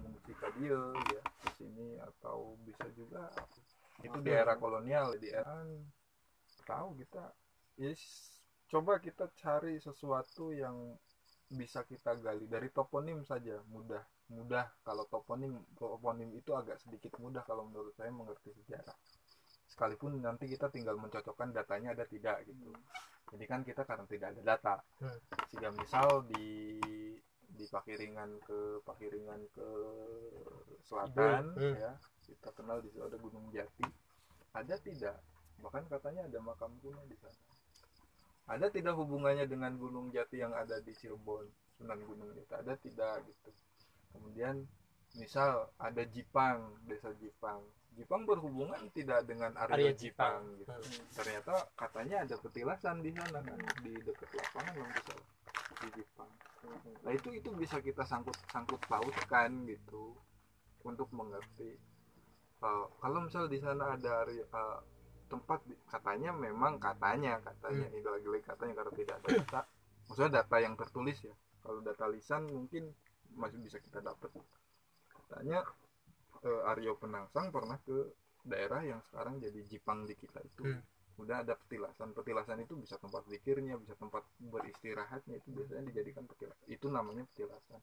dia 0.59 0.79
ya 1.15 1.23
ke 1.43 1.49
sini 1.59 1.99
atau 1.99 2.55
bisa 2.63 2.87
juga 2.95 3.27
itu 4.01 4.19
di 4.23 4.31
era 4.31 4.55
kolonial 4.57 5.19
di 5.19 5.29
era 5.35 5.67
tahu 6.67 6.95
kita. 6.99 7.25
Yes 7.79 8.31
coba 8.71 9.03
kita 9.03 9.27
cari 9.35 9.83
sesuatu 9.83 10.55
yang 10.55 10.95
bisa 11.51 11.83
kita 11.83 12.15
gali 12.23 12.47
dari 12.47 12.71
toponim 12.71 13.27
saja 13.27 13.59
mudah 13.75 14.03
mudah. 14.31 14.71
Kalau 14.87 15.05
toponim 15.11 15.59
toponim 15.75 16.31
itu 16.39 16.55
agak 16.55 16.79
sedikit 16.79 17.19
mudah 17.19 17.43
kalau 17.43 17.67
menurut 17.67 17.91
saya 17.99 18.15
mengerti 18.15 18.55
sejarah. 18.55 18.95
Sekalipun 19.67 20.19
nanti 20.23 20.47
kita 20.47 20.71
tinggal 20.71 20.99
mencocokkan 20.99 21.51
datanya 21.51 21.95
ada 21.95 22.07
tidak 22.07 22.47
gitu. 22.47 22.71
Jadi 23.31 23.45
kan 23.47 23.61
kita 23.67 23.83
karena 23.83 24.07
tidak 24.07 24.29
ada 24.35 24.43
data. 24.43 24.75
Hmm. 25.03 25.19
sehingga 25.51 25.71
misal 25.75 26.27
di 26.31 26.79
di 27.51 27.65
Pakiringan 27.67 28.31
ke 28.47 28.59
Pakiringan 28.87 29.41
ke 29.51 29.69
selatan 30.87 31.55
Hmm. 31.59 31.75
ya. 31.75 31.93
Kita 32.31 32.55
kenal 32.55 32.79
di 32.79 32.95
situ 32.95 33.03
ada 33.03 33.19
Gunung 33.19 33.51
Jati. 33.51 33.83
Ada 34.55 34.79
tidak? 34.79 35.19
Bahkan 35.59 35.91
katanya 35.91 36.31
ada 36.31 36.39
makam 36.39 36.71
kuno 36.79 37.03
di 37.11 37.19
sana 37.19 37.50
ada 38.47 38.67
tidak 38.73 38.95
hubungannya 38.97 39.47
dengan 39.47 39.77
Gunung 39.77 40.11
Jati 40.11 40.41
yang 40.43 40.55
ada 40.57 40.81
di 40.81 40.93
Cirebon 40.95 41.47
Sunan 41.79 42.01
Gunung 42.05 42.31
Jati? 42.35 42.53
Ada 42.57 42.75
tidak 42.81 43.15
gitu. 43.27 43.51
Kemudian 44.15 44.65
misal 45.19 45.71
ada 45.79 46.03
Jipang 46.07 46.77
desa 46.87 47.11
Jipang. 47.19 47.63
Jipang 47.99 48.23
berhubungan 48.25 48.81
tidak 48.95 49.27
dengan 49.27 49.53
area 49.59 49.91
Area 49.91 49.93
Jipang, 49.93 50.57
Jipang. 50.57 50.83
gitu. 50.83 50.99
Hmm. 51.01 51.07
ternyata 51.19 51.55
katanya 51.75 52.17
ada 52.23 52.35
petilasan 52.39 52.97
di 53.03 53.11
sana 53.13 53.39
kan? 53.43 53.59
Di 53.83 53.93
dekat 53.99 54.31
lapangan 54.31 54.75
nggak 54.79 55.03
salah 55.05 55.27
di 55.81 55.89
Jepang 55.97 56.31
nah 57.01 57.13
itu 57.17 57.33
itu 57.33 57.49
bisa 57.57 57.81
kita 57.81 58.05
sangkut 58.05 58.37
sangkut 58.53 58.81
pautkan 58.85 59.65
gitu. 59.65 60.13
Untuk 60.85 61.09
mengerti. 61.13 61.77
Eh, 62.61 62.87
kalau 63.01 63.19
misal 63.25 63.49
di 63.49 63.61
sana 63.61 63.97
ada 63.97 64.25
area- 64.25 64.49
eh, 64.49 64.79
tempat 65.31 65.63
katanya 65.87 66.35
memang 66.35 66.83
katanya 66.83 67.39
katanya 67.39 67.87
ini 67.95 68.03
lagi-lagi 68.03 68.45
katanya 68.45 68.75
karena 68.83 68.93
tidak 68.99 69.15
ada 69.23 69.29
data. 69.39 69.61
Maksudnya 70.11 70.33
data 70.43 70.57
yang 70.59 70.75
tertulis 70.75 71.19
ya. 71.23 71.35
Kalau 71.63 71.81
data 71.81 72.05
lisan 72.11 72.51
mungkin 72.51 72.91
masih 73.39 73.63
bisa 73.63 73.79
kita 73.79 74.03
dapat 74.03 74.35
katanya 75.15 75.63
eh, 76.43 76.71
Aryo 76.75 76.99
Penangsang 76.99 77.55
pernah 77.55 77.79
ke 77.79 78.11
daerah 78.43 78.83
yang 78.83 78.99
sekarang 79.07 79.39
jadi 79.39 79.61
Jipang 79.71 80.05
di 80.05 80.19
kita 80.19 80.43
itu. 80.43 80.67
Hmm. 80.67 80.83
udah 81.21 81.45
ada 81.45 81.53
petilasan. 81.53 82.17
Petilasan 82.17 82.65
itu 82.65 82.81
bisa 82.81 82.97
tempat 82.97 83.29
zikirnya 83.29 83.77
bisa 83.77 83.93
tempat 83.93 84.25
beristirahatnya 84.41 85.37
itu 85.37 85.53
biasanya 85.53 85.85
dijadikan 85.93 86.25
petilasan. 86.25 86.65
Itu 86.65 86.89
namanya 86.89 87.29
petilasan. 87.29 87.81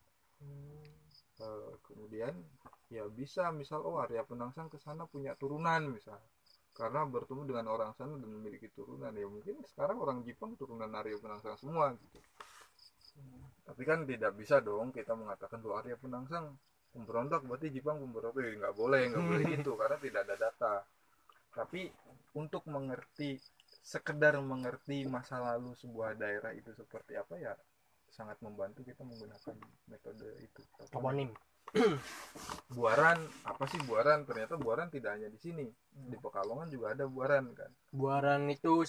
Eh, 1.37 1.71
kemudian 1.85 2.33
ya 2.89 3.05
bisa 3.13 3.53
misal 3.53 3.85
oh 3.85 4.01
Arya 4.01 4.25
Penangsang 4.25 4.73
ke 4.73 4.81
sana 4.81 5.05
punya 5.05 5.37
turunan 5.37 5.85
misal 5.85 6.17
karena 6.77 7.01
bertemu 7.09 7.41
dengan 7.49 7.65
orang 7.73 7.91
sana 7.97 8.13
dan 8.21 8.29
memiliki 8.29 8.69
turunan. 8.69 9.09
Ya 9.09 9.25
mungkin 9.25 9.57
sekarang 9.73 9.97
orang 9.97 10.21
Jepang 10.21 10.53
turunan 10.53 10.93
Arya 10.93 11.17
Penangsang 11.17 11.57
semua 11.57 11.89
gitu. 11.97 12.21
Tapi 13.65 13.81
kan 13.81 14.05
tidak 14.05 14.37
bisa 14.37 14.61
dong 14.61 14.93
kita 14.93 15.17
mengatakan 15.17 15.57
bahwa 15.65 15.81
Arya 15.81 15.97
Penangsang 15.97 16.53
pemberontak. 16.93 17.41
Berarti 17.49 17.73
Jepang 17.73 17.97
pemberontak 17.97 18.45
ya 18.45 18.53
nggak 18.61 18.75
boleh 18.77 19.01
nggak 19.09 19.25
boleh 19.25 19.43
gitu 19.57 19.71
karena 19.73 19.97
tidak 19.97 20.21
ada 20.29 20.35
data. 20.37 20.73
Tapi 21.57 21.89
untuk 22.37 22.61
mengerti 22.69 23.41
sekedar 23.81 24.37
mengerti 24.37 25.09
masa 25.09 25.41
lalu 25.41 25.73
sebuah 25.81 26.13
daerah 26.13 26.53
itu 26.53 26.69
seperti 26.77 27.17
apa 27.17 27.41
ya 27.41 27.57
sangat 28.13 28.37
membantu 28.45 28.85
kita 28.85 29.01
menggunakan 29.01 29.57
metode 29.89 30.29
itu. 30.45 30.61
Toponim 30.93 31.33
buaran 32.77 33.19
apa 33.43 33.63
sih 33.67 33.79
buaran 33.83 34.23
ternyata 34.23 34.55
buaran 34.55 34.87
tidak 34.87 35.19
hanya 35.19 35.29
di 35.31 35.39
sini 35.39 35.65
di 35.91 36.17
Pekalongan 36.19 36.71
juga 36.71 36.93
ada 36.95 37.05
buaran 37.09 37.51
kan 37.53 37.71
buaran 37.91 38.47
itu 38.47 38.85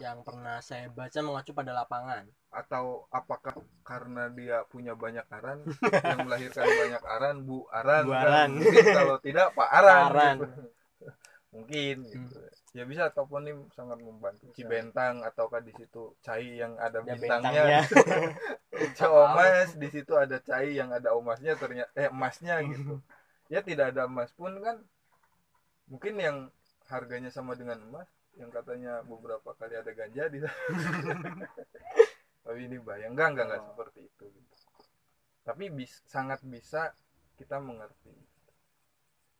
yang 0.00 0.24
pernah 0.24 0.58
saya 0.64 0.88
baca 0.88 1.18
mengacu 1.20 1.52
pada 1.52 1.72
lapangan 1.76 2.24
atau 2.52 3.06
apakah 3.08 3.54
karena 3.86 4.28
dia 4.32 4.64
punya 4.68 4.92
banyak 4.92 5.24
aran 5.30 5.62
yang 6.10 6.18
melahirkan 6.26 6.66
banyak 6.68 7.02
aran 7.06 7.36
bu 7.44 7.64
aran 7.70 8.02
Bu 8.04 8.12
kan? 8.12 8.24
Aran. 8.26 8.50
mungkin 8.58 8.84
kalau 8.92 9.16
tidak 9.20 9.46
pak 9.56 9.68
aran, 9.72 10.02
Aran. 10.10 10.36
gitu. 10.40 10.62
mungkin 11.54 11.96
gitu 12.08 12.40
ya 12.72 12.88
bisa 12.88 13.12
toponim 13.12 13.68
sangat 13.76 14.00
membantu 14.00 14.48
Cibentang 14.56 15.20
ataukah 15.20 15.60
di 15.60 15.76
situ 15.76 16.16
cai 16.24 16.56
yang 16.56 16.80
ada 16.80 17.04
ada 17.04 17.06
bintangnya? 17.06 17.84
bintangnya 17.84 18.32
Ciomas 18.98 19.76
di 19.76 19.88
situ 19.92 20.16
ada 20.16 20.40
cai 20.40 20.80
yang 20.80 20.88
ada 20.88 21.12
emasnya 21.12 21.52
ternyata 21.60 21.92
eh 21.92 22.08
emasnya 22.08 22.64
gitu. 22.64 23.04
Ya 23.52 23.60
tidak 23.60 23.92
ada 23.92 24.08
emas 24.08 24.32
pun 24.32 24.56
kan. 24.64 24.80
Mungkin 25.92 26.16
yang 26.16 26.36
harganya 26.88 27.28
sama 27.28 27.52
dengan 27.52 27.76
emas 27.84 28.08
yang 28.40 28.48
katanya 28.48 29.04
beberapa 29.04 29.52
kali 29.52 29.76
ada 29.76 29.92
ganja 29.92 30.24
di 30.32 30.40
tapi 32.44 32.58
ini 32.66 32.80
bayang 32.80 33.12
enggak 33.12 33.28
enggak, 33.36 33.46
enggak 33.48 33.60
Oh. 33.60 33.68
seperti 33.76 34.00
itu 34.08 34.24
gitu. 34.32 34.54
tapi 35.44 35.64
bis, 35.68 36.00
sangat 36.08 36.40
bisa 36.42 36.96
kita 37.36 37.60
mengerti 37.60 38.14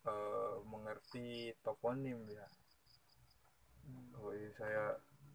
eh, 0.05 0.55
mengerti 0.69 1.57
toponim 1.65 2.21
ya 2.29 2.45
oh 4.19 4.31
iya, 4.35 4.49
saya 4.55 4.83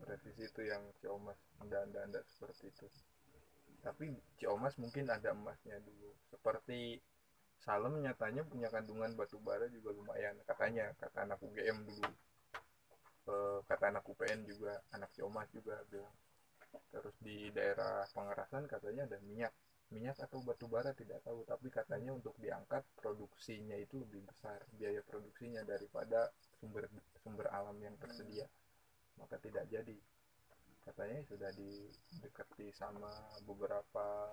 revisi 0.07 0.47
itu 0.47 0.63
yang 0.65 0.83
Ciomas 1.03 1.39
anda 1.61 1.83
anda 1.83 2.01
anda 2.07 2.21
seperti 2.25 2.71
itu. 2.71 2.87
Tapi 3.83 4.11
Ciomas 4.39 4.75
mungkin 4.79 5.07
ada 5.11 5.35
emasnya 5.35 5.79
dulu. 5.83 6.15
Seperti 6.31 6.99
Salem 7.59 8.01
nyatanya 8.01 8.47
punya 8.47 8.71
kandungan 8.71 9.13
batu 9.19 9.37
bara 9.43 9.67
juga 9.69 9.91
lumayan. 9.93 10.39
Katanya 10.47 10.95
kata 10.97 11.27
anak 11.27 11.43
UGM 11.43 11.85
dulu. 11.85 12.11
Eh, 13.29 13.59
kata 13.69 13.93
anak 13.93 14.05
UPN 14.09 14.47
juga 14.49 14.81
anak 14.95 15.11
Ciomas 15.13 15.49
juga 15.53 15.77
bilang. 15.91 16.15
Terus 16.89 17.17
di 17.21 17.53
daerah 17.53 18.07
Pangerasan 18.15 18.65
katanya 18.65 19.05
ada 19.05 19.19
minyak 19.21 19.53
minyak 19.89 20.21
atau 20.21 20.45
batu 20.45 20.69
bara 20.69 20.93
tidak 20.93 21.25
tahu 21.25 21.49
tapi 21.49 21.73
katanya 21.73 22.13
untuk 22.13 22.37
diangkat 22.37 22.85
produksinya 23.01 23.73
itu 23.81 24.05
lebih 24.05 24.21
besar 24.29 24.61
biaya 24.77 25.01
produksinya 25.01 25.65
daripada 25.65 26.29
sumber 26.61 26.85
sumber 27.25 27.49
alam 27.49 27.77
yang 27.81 27.97
tersedia. 27.97 28.45
Maka 29.17 29.41
tidak 29.41 29.65
jadi. 29.73 29.97
Katanya 30.85 31.21
sudah 31.29 31.51
didekati 31.53 32.73
sama 32.73 33.11
beberapa 33.45 34.29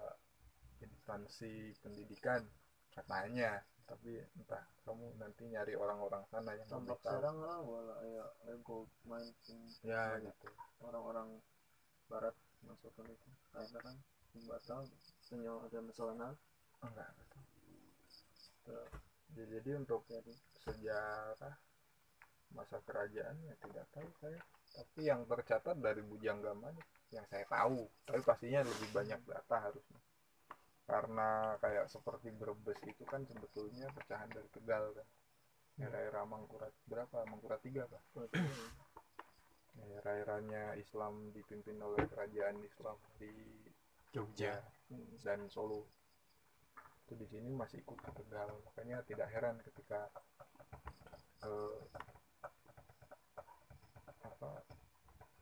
instansi 0.84 1.76
pendidikan 1.80 2.44
katanya. 2.92 3.64
Tapi 3.86 4.18
entah 4.18 4.66
kamu 4.82 5.14
nanti 5.22 5.46
nyari 5.46 5.78
orang-orang 5.78 6.26
sana 6.34 6.58
yang 6.58 6.66
lebih 6.66 6.74
tambak 6.74 7.00
tahu. 7.06 7.14
serang 7.22 7.38
lah 7.38 7.60
wala 7.62 7.96
ya 8.02 8.26
ya 8.50 8.56
gold 8.66 8.90
mine 9.06 9.30
ya 9.86 10.18
gitu. 10.26 10.50
orang-orang 10.82 11.38
barat 12.10 12.34
masukkan 12.66 13.06
itu 13.06 13.30
karena 13.54 13.78
kan 13.86 13.96
batal 14.50 14.90
senyawa 15.26 15.66
ada 15.66 15.80
masalah 15.82 16.14
nah 16.16 16.34
enggak 16.86 17.10
Ya, 19.36 19.44
jadi 19.60 19.78
untuk 19.78 20.08
sejarah 20.64 21.56
masa 22.56 22.80
kerajaan 22.88 23.36
ya 23.44 23.56
tidak 23.62 23.86
tahu 23.92 24.08
saya. 24.24 24.40
Tapi 24.76 25.02
yang 25.06 25.28
tercatat 25.28 25.76
dari 25.78 26.02
Bujangga 26.02 26.56
Manik 26.56 26.88
yang 27.12 27.28
saya 27.28 27.44
tahu. 27.52 27.84
Tapi 28.08 28.22
pastinya 28.24 28.64
lebih 28.64 28.90
banyak 28.96 29.20
data 29.28 29.58
harusnya. 29.60 30.02
Karena 30.88 31.60
kayak 31.60 31.92
seperti 31.92 32.32
Brebes 32.32 32.80
itu 32.88 33.04
kan 33.04 33.28
sebetulnya 33.28 33.92
pecahan 33.92 34.32
dari 34.32 34.50
Tegal 34.56 34.96
kan. 34.96 35.08
Era-era 35.76 36.24
Mangkurat 36.24 36.72
berapa? 36.88 37.28
Mangkurat 37.28 37.60
tiga 37.60 37.84
pak? 37.92 38.02
Era-eranya 40.00 40.80
Islam 40.80 41.36
dipimpin 41.36 41.76
oleh 41.84 42.08
kerajaan 42.08 42.56
Islam 42.64 42.96
di 43.20 43.32
Jogja 44.16 44.56
dan 45.22 45.50
Solo 45.50 45.86
itu 47.06 47.14
di 47.18 47.28
sini 47.30 47.50
masih 47.54 47.82
ikut 47.86 48.02
ke 48.02 48.12
Tegal 48.18 48.50
makanya 48.66 49.02
tidak 49.06 49.30
heran 49.30 49.62
ketika 49.62 50.10
eh, 51.46 51.78
apa 54.26 54.52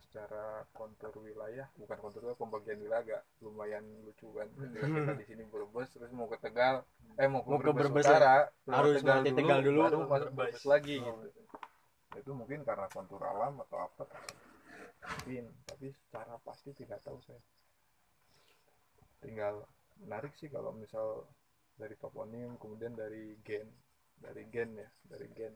secara 0.03 0.67
kontur 0.75 1.09
wilayah 1.23 1.65
bukan 1.79 1.97
kontur 1.97 2.21
wilayah 2.27 2.37
pembagian 2.39 2.77
wilayah 2.83 3.19
lumayan 3.39 3.81
lucu 4.03 4.27
kan 4.35 4.45
ketika 4.59 4.85
kita 4.85 5.13
di 5.17 5.25
sini 5.25 5.43
Brebes 5.47 5.89
terus 5.95 6.11
mau 6.11 6.27
ke 6.27 6.37
Tegal 6.37 6.83
eh 7.15 7.27
mau 7.31 7.41
ke, 7.45 7.49
Mau 7.49 7.59
ke 7.61 7.71
Brebes, 7.71 8.05
ya? 8.05 8.11
Utara 8.11 8.33
lewat 8.67 8.75
Harus 8.77 8.93
melewati 9.01 9.31
Tegal 9.37 9.59
dulu, 9.63 9.79
baru 9.87 9.97
masuk. 10.05 10.29
Brebes 10.35 10.63
lagi 10.67 10.95
Oh. 10.99 11.17
gitu 11.23 11.41
itu 12.13 12.29
mungkin 12.29 12.61
karena 12.61 12.85
kontur 12.93 13.17
alam 13.25 13.57
atau 13.65 13.89
apa 13.89 14.05
mungkin 15.01 15.49
tapi 15.65 15.89
secara 15.89 16.37
pasti 16.45 16.69
tidak 16.77 17.01
tahu 17.01 17.17
saya 17.25 17.41
tinggal 19.23 19.63
menarik 20.03 20.35
sih 20.35 20.51
kalau 20.51 20.75
misal 20.75 21.23
dari 21.73 21.95
toponim 21.97 22.59
kemudian 22.61 22.93
dari 22.93 23.39
gen 23.41 23.65
dari 24.19 24.43
gen 24.51 24.77
ya 24.77 24.89
dari 25.09 25.27
gen. 25.33 25.53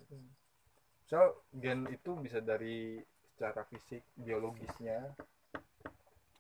So 1.08 1.48
gen 1.54 1.88
itu 1.92 2.16
bisa 2.20 2.40
dari 2.42 3.00
secara 3.36 3.68
fisik 3.70 4.02
biologisnya 4.18 5.14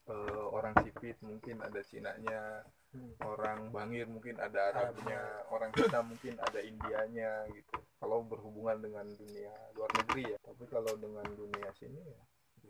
eh, 0.09 0.45
orang 0.49 0.73
sipit 0.81 1.19
mungkin 1.21 1.61
ada 1.61 1.83
Cinanya 1.85 2.65
orang 3.21 3.69
Bangir 3.69 4.07
mungkin 4.09 4.39
ada 4.39 4.71
Arabnya 4.73 5.19
orang 5.51 5.69
kita 5.75 6.01
mungkin 6.01 6.39
ada 6.41 6.59
Indianya 6.63 7.45
gitu. 7.53 7.77
Kalau 7.99 8.23
berhubungan 8.25 8.79
dengan 8.81 9.05
dunia 9.13 9.53
luar 9.75 9.91
negeri 10.01 10.33
ya. 10.33 10.39
Tapi 10.41 10.63
kalau 10.71 10.95
dengan 10.97 11.27
dunia 11.35 11.69
sini 11.77 12.01
ya 12.01 12.21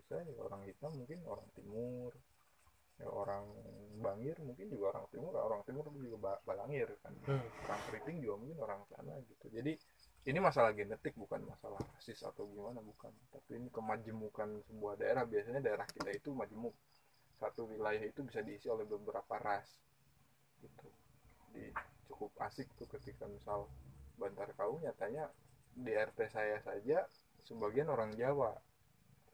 bisa 0.08 0.24
ya 0.24 0.40
orang 0.40 0.62
hitam 0.64 0.92
mungkin 0.94 1.20
orang 1.28 1.48
timur 1.52 2.12
ya 2.98 3.08
orang 3.08 3.46
Bangir 3.98 4.38
mungkin 4.46 4.70
juga 4.70 4.94
orang 4.94 5.10
timur 5.10 5.34
orang 5.34 5.62
timur 5.66 5.90
juga 5.90 6.16
ba- 6.22 6.40
Balangir 6.46 6.86
kan. 7.02 7.10
Hmm. 7.26 7.42
orang 7.66 7.80
keriting 7.90 8.22
juga 8.22 8.34
mungkin 8.38 8.58
orang 8.62 8.80
sana 8.94 9.14
gitu. 9.26 9.46
Jadi 9.50 9.72
ini 10.30 10.38
masalah 10.38 10.70
genetik 10.70 11.18
bukan 11.18 11.42
masalah 11.42 11.78
rasis 11.98 12.22
atau 12.22 12.46
gimana 12.46 12.78
bukan. 12.78 13.10
Tapi 13.34 13.58
ini 13.58 13.68
kemajemukan 13.74 14.62
sebuah 14.70 14.94
daerah 15.02 15.26
biasanya 15.26 15.58
daerah 15.58 15.86
kita 15.90 16.14
itu 16.14 16.30
majemuk. 16.30 16.74
Satu 17.42 17.66
wilayah 17.70 18.02
itu 18.02 18.22
bisa 18.22 18.42
diisi 18.42 18.70
oleh 18.70 18.86
beberapa 18.86 19.34
ras 19.42 19.66
gitu. 20.62 20.88
Di 21.54 21.70
cukup 22.06 22.30
asik 22.38 22.70
tuh 22.78 22.86
ketika 22.86 23.26
misal 23.26 23.66
Bantar 24.18 24.50
Kau 24.54 24.78
nyatanya 24.82 25.30
di 25.74 25.94
RT 25.94 26.18
saya 26.30 26.58
saja 26.62 27.02
sebagian 27.46 27.90
orang 27.90 28.14
Jawa. 28.14 28.54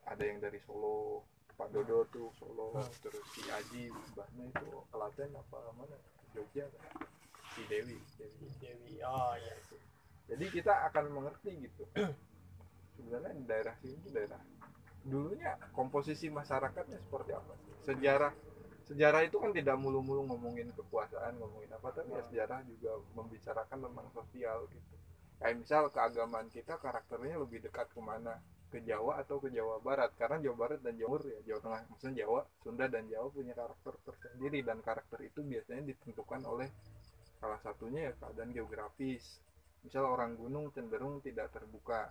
Ada 0.05 0.24
yang 0.24 0.40
dari 0.40 0.61
Solo 0.61 1.24
Pak 1.55 1.69
Dodo 1.71 2.03
tuh 2.11 2.29
Solo 2.38 2.75
Hmm. 2.75 2.90
terus 3.03 3.23
si 3.35 3.43
Aji 3.47 3.88
bahnya 4.19 4.45
itu 4.51 4.67
Kelaten 4.90 5.31
apa 5.35 5.59
mana? 5.79 5.97
Jogja 6.35 6.67
kan? 6.67 7.07
si 7.55 7.62
Dewi. 7.71 7.99
Dewi. 8.19 8.47
Dewi 8.59 8.95
oh 9.07 9.35
iya. 9.38 9.55
Jadi 10.27 10.45
kita 10.51 10.73
akan 10.90 11.05
mengerti 11.14 11.71
gitu. 11.71 11.85
Sebenarnya 12.99 13.31
daerah 13.47 13.75
sini 13.79 13.95
tuh 14.03 14.11
daerah 14.11 14.40
dulunya 15.05 15.53
komposisi 15.77 16.33
masyarakatnya 16.33 16.97
seperti 16.97 17.37
apa 17.37 17.53
sejarah 17.85 18.33
sejarah 18.88 19.21
itu 19.21 19.37
kan 19.37 19.53
tidak 19.53 19.77
mulu-mulu 19.77 20.25
ngomongin 20.33 20.73
kekuasaan 20.73 21.37
ngomongin 21.37 21.69
apa 21.77 21.93
tapi 21.93 22.09
ya 22.17 22.25
sejarah 22.25 22.64
juga 22.64 22.97
membicarakan 23.12 23.85
tentang 23.85 24.09
sosial 24.17 24.64
gitu. 24.73 24.95
Kayak 25.37 25.55
misal 25.61 25.83
keagamaan 25.93 26.49
kita 26.49 26.81
karakternya 26.81 27.37
lebih 27.37 27.61
dekat 27.61 27.93
ke 27.93 28.01
mana 28.01 28.40
ke 28.75 28.83
Jawa 28.83 29.23
atau 29.23 29.39
ke 29.39 29.49
Jawa 29.55 29.79
Barat. 29.79 30.11
Karena 30.19 30.43
Jawa 30.43 30.57
Barat 30.67 30.81
dan 30.83 30.99
Jawa 30.99 31.15
Timur 31.15 31.31
ya 31.31 31.39
Jawa 31.47 31.61
Tengah 31.63 31.81
maksudnya 31.95 32.15
Jawa 32.27 32.41
Sunda 32.59 32.87
dan 32.91 33.07
Jawa 33.07 33.27
punya 33.31 33.55
karakter 33.55 33.95
tersendiri. 34.03 34.59
Dan 34.67 34.79
karakter 34.83 35.19
itu 35.23 35.41
biasanya 35.47 35.83
ditentukan 35.95 36.43
oleh 36.43 36.69
salah 37.39 37.61
satunya 37.63 38.11
ya 38.11 38.13
keadaan 38.19 38.51
geografis. 38.51 39.39
Misal 39.87 40.03
orang 40.11 40.35
gunung 40.35 40.75
cenderung 40.75 41.23
tidak 41.23 41.55
terbuka. 41.55 42.11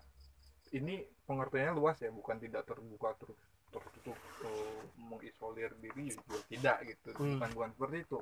Ini 0.71 1.03
pengertiannya 1.27 1.75
luas 1.75 1.99
ya 1.99 2.15
bukan 2.15 2.39
tidak 2.39 2.63
terbuka 2.63 3.11
terus 3.19 3.35
tertutup 3.73 4.17
eh, 4.47 4.81
mengisolir 5.03 5.75
diri 5.83 6.15
juga 6.15 6.39
tidak 6.47 6.77
gitu. 6.87 7.11
Hmm. 7.19 7.43
bukan 7.43 7.49
bukan 7.51 7.69
seperti 7.75 7.97
itu. 8.07 8.19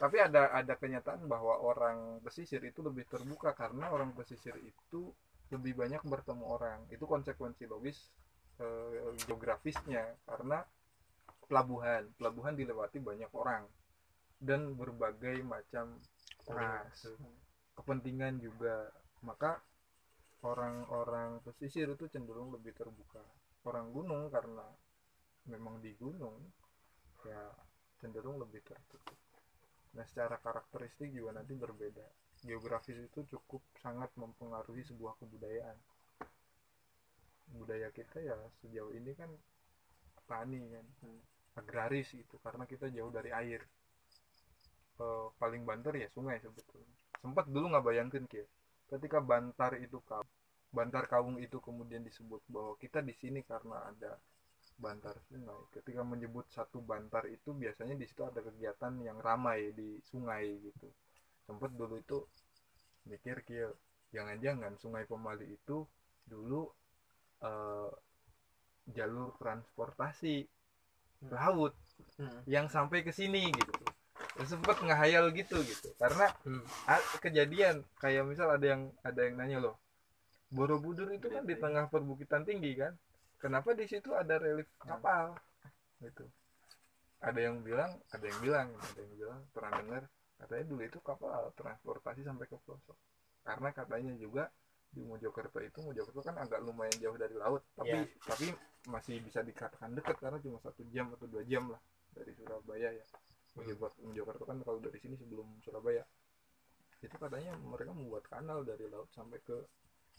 Tapi 0.00 0.16
ada 0.16 0.52
ada 0.52 0.74
kenyataan 0.80 1.28
bahwa 1.28 1.60
orang 1.60 2.24
pesisir 2.24 2.64
itu 2.64 2.80
lebih 2.80 3.04
terbuka 3.04 3.52
karena 3.52 3.92
orang 3.92 4.16
pesisir 4.16 4.56
itu 4.64 5.12
lebih 5.52 5.78
banyak 5.78 6.02
bertemu 6.02 6.44
orang. 6.44 6.80
Itu 6.90 7.06
konsekuensi 7.06 7.66
logis 7.70 8.10
eh, 8.58 9.14
geografisnya. 9.26 10.16
Karena 10.26 10.62
pelabuhan 11.46 12.10
pelabuhan 12.18 12.58
dilewati 12.58 12.98
banyak 12.98 13.30
orang 13.30 13.62
dan 14.42 14.74
berbagai 14.74 15.40
macam 15.46 15.96
ras. 16.50 17.06
kepentingan 17.76 18.42
juga. 18.42 18.90
Maka 19.22 19.58
orang-orang 20.44 21.42
pesisir 21.42 21.90
itu 21.90 22.06
cenderung 22.10 22.54
lebih 22.54 22.74
terbuka. 22.76 23.22
Orang 23.66 23.90
gunung 23.90 24.30
karena 24.30 24.62
memang 25.46 25.78
di 25.82 25.94
gunung 25.98 26.38
ya 27.26 27.50
cenderung 27.98 28.38
lebih 28.38 28.62
tertutup. 28.62 29.18
Nah 29.98 30.04
secara 30.06 30.38
karakteristik 30.38 31.10
juga 31.10 31.40
nanti 31.40 31.56
berbeda 31.56 32.25
geografis 32.44 32.98
itu 33.00 33.20
cukup 33.32 33.62
sangat 33.80 34.12
mempengaruhi 34.20 34.84
sebuah 34.84 35.16
kebudayaan. 35.16 35.78
Budaya 37.56 37.88
kita 37.94 38.20
ya 38.20 38.36
sejauh 38.60 38.92
ini 38.92 39.14
kan 39.16 39.30
tani 40.26 40.60
kan 40.68 40.86
agraris 41.56 42.12
itu 42.12 42.36
karena 42.42 42.68
kita 42.68 42.92
jauh 42.92 43.08
dari 43.08 43.32
air. 43.32 43.62
Eh, 44.96 45.26
paling 45.40 45.62
banter 45.64 45.96
ya 45.96 46.08
sungai 46.12 46.36
sebetulnya. 46.42 46.96
Sempat 47.22 47.48
dulu 47.48 47.72
nggak 47.72 47.84
bayangkan 47.84 48.24
Ki 48.28 48.44
ketika 48.86 49.18
bantar 49.18 49.74
itu 49.82 49.98
kau 50.06 50.22
bantar 50.70 51.10
kawung 51.10 51.42
itu 51.42 51.58
kemudian 51.58 52.04
disebut 52.06 52.38
bahwa 52.46 52.76
kita 52.78 53.02
di 53.02 53.14
sini 53.16 53.40
karena 53.42 53.88
ada 53.88 54.18
bantar 54.76 55.16
sungai. 55.32 55.56
Ketika 55.72 56.04
menyebut 56.04 56.44
satu 56.52 56.84
bantar 56.84 57.24
itu 57.32 57.56
biasanya 57.56 57.96
di 57.96 58.04
situ 58.04 58.22
ada 58.26 58.44
kegiatan 58.44 58.92
yang 59.00 59.16
ramai 59.22 59.72
di 59.72 59.96
sungai 60.04 60.60
gitu 60.60 60.92
sempat 61.46 61.70
dulu 61.72 61.94
itu 61.98 62.18
mikir 63.06 63.42
Ki 63.46 63.58
jangan-jangan 64.14 64.74
sungai 64.82 65.06
Pemali 65.06 65.46
itu 65.46 65.86
dulu 66.26 66.66
eh, 67.42 67.90
jalur 68.96 69.34
transportasi 69.40 70.46
laut 71.32 71.74
Hmm. 72.16 72.40
yang 72.48 72.68
sampai 72.68 73.04
ke 73.04 73.12
sini 73.12 73.48
gitu. 73.52 73.72
Sempet 74.44 74.76
ngehayal 74.84 75.32
gitu 75.32 75.60
gitu. 75.64 75.88
Karena 75.96 76.28
Hmm. 76.44 76.64
kejadian 77.24 77.84
kayak 78.00 78.24
misal 78.24 78.52
ada 78.52 78.66
yang 78.72 78.92
ada 79.04 79.20
yang 79.24 79.36
nanya 79.40 79.58
loh 79.64 79.76
Borobudur 80.46 81.10
itu 81.10 81.26
kan 81.26 81.42
di 81.42 81.58
tengah 81.58 81.90
perbukitan 81.90 82.46
tinggi 82.46 82.78
kan? 82.78 82.94
Kenapa 83.42 83.74
di 83.74 83.84
situ 83.90 84.14
ada 84.14 84.38
relief 84.38 84.70
kapal? 84.78 85.34
Gitu. 85.98 86.24
Ada 87.20 87.40
yang 87.50 87.60
bilang 87.66 87.90
ada 88.14 88.24
yang 88.24 88.38
bilang 88.40 88.68
ada 88.70 88.98
yang 89.02 89.12
bilang 89.18 89.40
pernah 89.50 89.72
dengar 89.82 90.02
katanya 90.36 90.64
dulu 90.68 90.82
itu 90.84 90.98
kapal 91.00 91.52
transportasi 91.56 92.20
sampai 92.24 92.46
ke 92.46 92.56
pelosok 92.64 92.96
karena 93.46 93.68
katanya 93.72 94.12
juga 94.18 94.50
di 94.90 95.02
Mojokerto 95.04 95.58
itu 95.60 95.78
Mojokerto 95.84 96.20
kan 96.24 96.36
agak 96.40 96.64
lumayan 96.64 96.96
jauh 96.98 97.14
dari 97.20 97.36
laut. 97.36 97.62
Tapi 97.76 98.00
Iya. 98.00 98.06
tapi 98.24 98.46
masih 98.88 99.20
bisa 99.20 99.42
dikatakan 99.42 99.92
dekat 99.92 100.16
karena 100.16 100.38
cuma 100.40 100.58
satu 100.62 100.82
jam 100.94 101.10
atau 101.12 101.26
dua 101.28 101.42
jam 101.44 101.68
lah 101.68 101.80
dari 102.16 102.32
Surabaya 102.32 102.90
ya. 102.96 103.04
Mojokerto, 103.56 103.98
Mojokerto 104.02 104.44
kan 104.48 104.58
kalau 104.64 104.78
dari 104.80 104.98
sini 105.00 105.14
sebelum 105.20 105.46
Surabaya. 105.60 106.04
Itu 107.04 107.12
katanya 107.20 107.52
mereka 107.60 107.92
membuat 107.92 108.24
kanal 108.26 108.64
dari 108.64 108.88
laut 108.88 109.12
sampai 109.12 109.36
ke 109.44 109.56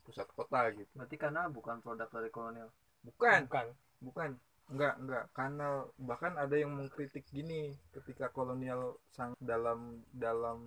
pusat 0.06 0.30
kota 0.38 0.72
gitu. 0.72 0.88
Berarti 0.94 1.16
karena 1.18 1.50
bukan 1.50 1.82
produk 1.82 2.08
dari 2.08 2.30
kolonial? 2.30 2.70
Bukan. 3.04 3.50
Bukan. 3.50 3.68
bukan 3.98 4.30
enggak 4.72 4.94
enggak. 5.02 5.24
Kanal 5.38 5.76
bahkan 6.10 6.34
ada 6.44 6.56
yang 6.62 6.72
mengkritik 6.78 7.26
gini 7.36 7.62
ketika 7.96 8.26
kolonial 8.36 8.82
sang 9.16 9.32
dalam 9.40 9.80
dalam 10.12 10.60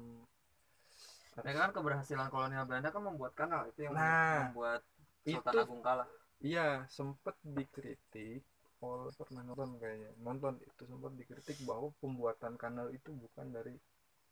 ya 1.46 1.52
kan 1.56 1.70
keberhasilan 1.72 2.28
kolonial 2.28 2.64
Belanda 2.68 2.92
kan 2.92 3.02
membuat 3.08 3.32
kanal 3.38 3.62
itu 3.70 3.80
yang 3.88 3.94
Nah, 3.96 4.52
membuat 4.52 4.80
Sultan 5.24 5.52
itu 5.52 5.58
Agung 5.62 5.80
kalah. 5.80 6.08
iya 6.40 6.84
sempet 6.96 7.36
dikritik 7.44 8.42
oleh 8.80 9.12
pernah 9.18 9.42
nonton 9.44 9.76
kayaknya 9.80 10.10
nonton 10.26 10.54
itu 10.64 10.82
sempat 10.88 11.12
dikritik 11.20 11.56
bahwa 11.68 11.88
pembuatan 12.00 12.56
kanal 12.56 12.88
itu 12.92 13.12
bukan 13.12 13.46
dari 13.52 13.76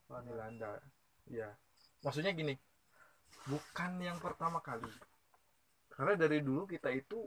Belanda. 0.08 0.72
Ya 1.28 1.48
maksudnya 2.04 2.32
gini 2.32 2.54
bukan 3.48 3.92
yang 4.00 4.18
pertama 4.20 4.58
kali. 4.64 4.88
Karena 5.92 6.14
dari 6.16 6.38
dulu 6.40 6.64
kita 6.68 6.88
itu 6.92 7.18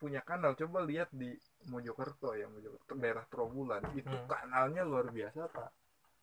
punya 0.00 0.20
kanal. 0.22 0.52
Coba 0.60 0.78
lihat 0.84 1.08
di 1.12 1.30
Mojokerto 1.72 2.36
ya 2.36 2.46
Mojokerto 2.48 2.92
daerah 2.96 3.24
Trobulan 3.32 3.82
itu 3.96 4.12
Hmm. 4.12 4.28
kanalnya 4.28 4.82
luar 4.84 5.06
biasa 5.10 5.40
pak. 5.50 5.70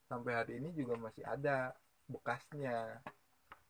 Sampai 0.09 0.31
hari 0.39 0.53
ini 0.61 0.69
juga 0.77 0.95
masih 0.99 1.23
ada 1.25 1.73
bekasnya. 2.07 3.01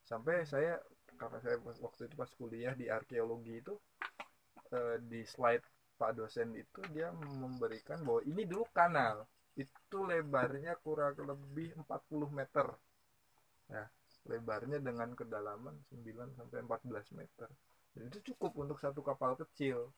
Sampai 0.03 0.43
saya 0.45 0.79
karena 1.19 1.39
saya 1.39 1.57
waktu 1.85 2.01
itu 2.09 2.15
pas 2.19 2.31
kuliah 2.35 2.73
di 2.75 2.85
arkeologi 2.91 3.63
itu 3.63 3.73
eh, 4.73 4.97
di 4.99 5.21
slide 5.23 5.63
pak 5.99 6.11
dosen 6.17 6.49
itu 6.57 6.81
dia 6.91 7.13
memberikan 7.13 8.01
bahwa 8.03 8.21
ini 8.27 8.43
dulu 8.43 8.65
kanal. 8.75 9.23
Itu 9.55 10.03
lebarnya 10.09 10.73
kurang 10.81 11.15
lebih 11.21 11.77
40 11.77 12.29
meter. 12.33 12.67
Ya 13.69 13.85
lebarnya 14.23 14.79
dengan 14.79 15.11
kedalaman 15.19 15.75
9 15.91 16.31
sampai 16.39 16.63
14 16.63 17.11
meter 17.11 17.49
dan 17.93 18.09
itu 18.09 18.33
cukup 18.33 18.57
untuk 18.57 18.77
satu 18.81 19.05
kapal 19.05 19.37
kecil. 19.37 19.93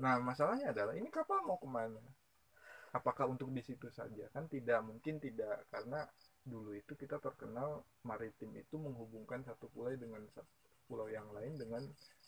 Nah 0.00 0.20
masalahnya 0.20 0.76
adalah 0.76 0.92
ini 0.92 1.08
kapal 1.08 1.40
mau 1.44 1.56
ke 1.56 1.68
mana? 1.68 2.00
Apakah 2.94 3.26
untuk 3.26 3.50
di 3.50 3.62
situ 3.64 3.88
saja? 3.90 4.28
Kan 4.30 4.46
tidak 4.46 4.84
mungkin 4.84 5.18
tidak 5.18 5.66
karena 5.72 6.04
dulu 6.44 6.76
itu 6.76 6.92
kita 6.94 7.16
terkenal 7.18 7.82
maritim 8.04 8.52
itu 8.54 8.76
menghubungkan 8.76 9.40
satu 9.42 9.66
pulau 9.72 9.96
dengan 9.96 10.20
satu 10.36 10.52
pulau 10.84 11.08
yang 11.08 11.24
lain 11.32 11.56
dengan 11.56 11.82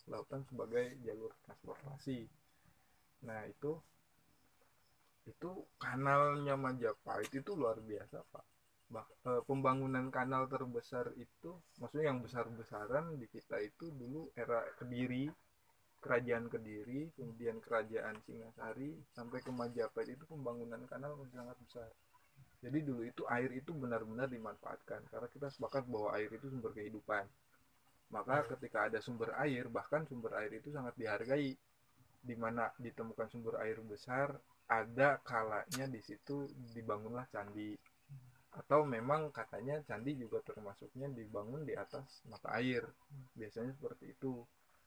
lautan 0.08 0.42
sebagai 0.48 0.96
jalur 1.04 1.30
transportasi. 1.44 2.24
Nah 3.28 3.44
itu 3.44 3.76
itu 5.26 5.50
kanalnya 5.76 6.54
Majapahit 6.54 7.30
itu 7.34 7.52
luar 7.58 7.82
biasa 7.82 8.22
pak 8.30 8.55
pembangunan 9.50 10.14
kanal 10.14 10.46
terbesar 10.46 11.10
itu 11.18 11.58
maksudnya 11.82 12.14
yang 12.14 12.22
besar-besaran 12.22 13.18
di 13.18 13.26
kita 13.26 13.58
itu 13.58 13.90
dulu 13.90 14.30
era 14.38 14.62
Kediri 14.78 15.26
kerajaan 15.98 16.46
Kediri 16.46 17.10
kemudian 17.18 17.58
kerajaan 17.58 18.14
Singasari 18.22 18.94
sampai 19.10 19.42
ke 19.42 19.50
Majapahit 19.50 20.14
itu 20.14 20.24
pembangunan 20.30 20.78
kanal 20.86 21.18
sangat 21.34 21.58
besar. 21.66 21.90
Jadi 22.62 22.78
dulu 22.86 23.02
itu 23.02 23.22
air 23.26 23.50
itu 23.52 23.74
benar-benar 23.74 24.30
dimanfaatkan 24.30 25.02
karena 25.10 25.28
kita 25.28 25.50
sepakat 25.50 25.84
bahwa 25.90 26.14
air 26.14 26.30
itu 26.30 26.46
sumber 26.46 26.70
kehidupan. 26.72 27.26
Maka 28.14 28.46
ketika 28.54 28.86
ada 28.86 29.02
sumber 29.02 29.34
air 29.42 29.66
bahkan 29.66 30.06
sumber 30.06 30.38
air 30.38 30.54
itu 30.54 30.70
sangat 30.70 30.94
dihargai 30.94 31.58
di 32.22 32.34
mana 32.38 32.70
ditemukan 32.78 33.26
sumber 33.30 33.58
air 33.62 33.82
besar 33.82 34.34
ada 34.66 35.18
kalanya 35.22 35.86
di 35.86 36.02
situ 36.02 36.50
dibangunlah 36.74 37.26
candi 37.30 37.74
atau 38.56 38.88
memang 38.88 39.28
katanya 39.30 39.78
candi 39.84 40.16
juga 40.16 40.40
termasuknya 40.40 41.12
dibangun 41.12 41.68
di 41.68 41.76
atas 41.76 42.24
mata 42.26 42.56
air. 42.56 42.82
Biasanya 43.36 43.76
seperti 43.76 44.16
itu. 44.16 44.40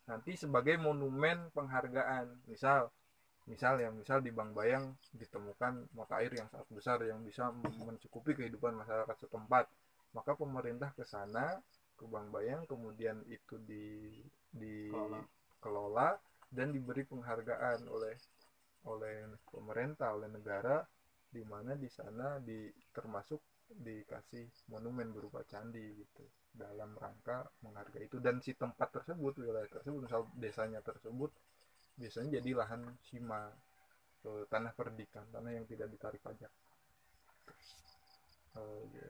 Nanti 0.10 0.34
sebagai 0.34 0.82
monumen 0.82 1.54
penghargaan 1.54 2.50
misal 2.50 2.90
misal 3.46 3.82
yang 3.82 3.98
misal 3.98 4.22
di 4.22 4.30
Bangbayang 4.30 4.94
ditemukan 5.14 5.94
mata 5.98 6.22
air 6.22 6.34
yang 6.34 6.50
sangat 6.50 6.70
besar 6.70 6.98
yang 7.06 7.22
bisa 7.26 7.50
mencukupi 7.82 8.34
kehidupan 8.34 8.74
masyarakat 8.78 9.16
setempat. 9.26 9.66
Maka 10.18 10.34
pemerintah 10.34 10.90
ke 10.98 11.06
sana 11.06 11.58
ke 11.94 12.06
Bangbayang 12.10 12.66
kemudian 12.66 13.22
itu 13.30 13.62
di 13.70 13.86
Kelola. 14.90 15.22
dikelola 15.22 16.10
dan 16.50 16.74
diberi 16.74 17.06
penghargaan 17.06 17.86
oleh 17.86 18.18
oleh 18.90 19.30
pemerintah 19.54 20.18
oleh 20.18 20.32
negara 20.32 20.82
di 21.30 21.46
mana 21.46 21.78
di 21.78 21.86
sana 21.92 22.42
di 22.42 22.66
termasuk 22.90 23.38
dikasih 23.70 24.50
monumen 24.68 25.14
berupa 25.14 25.46
candi 25.46 25.82
gitu 25.94 26.26
dalam 26.50 26.98
rangka 26.98 27.46
menghargai 27.62 28.10
itu 28.10 28.18
dan 28.18 28.42
si 28.42 28.58
tempat 28.58 28.90
tersebut 28.90 29.38
wilayah 29.38 29.70
tersebut 29.70 30.10
misal 30.10 30.26
desanya 30.36 30.82
tersebut 30.82 31.30
biasanya 31.96 32.42
jadi 32.42 32.52
lahan 32.58 32.82
sima 33.06 33.54
eh, 34.26 34.44
tanah 34.50 34.74
perdikan 34.74 35.24
tanah 35.30 35.52
yang 35.54 35.66
tidak 35.70 35.88
ditarik 35.94 36.22
pajak 36.22 36.50
Eh, 38.58 38.84
ya. 38.98 39.10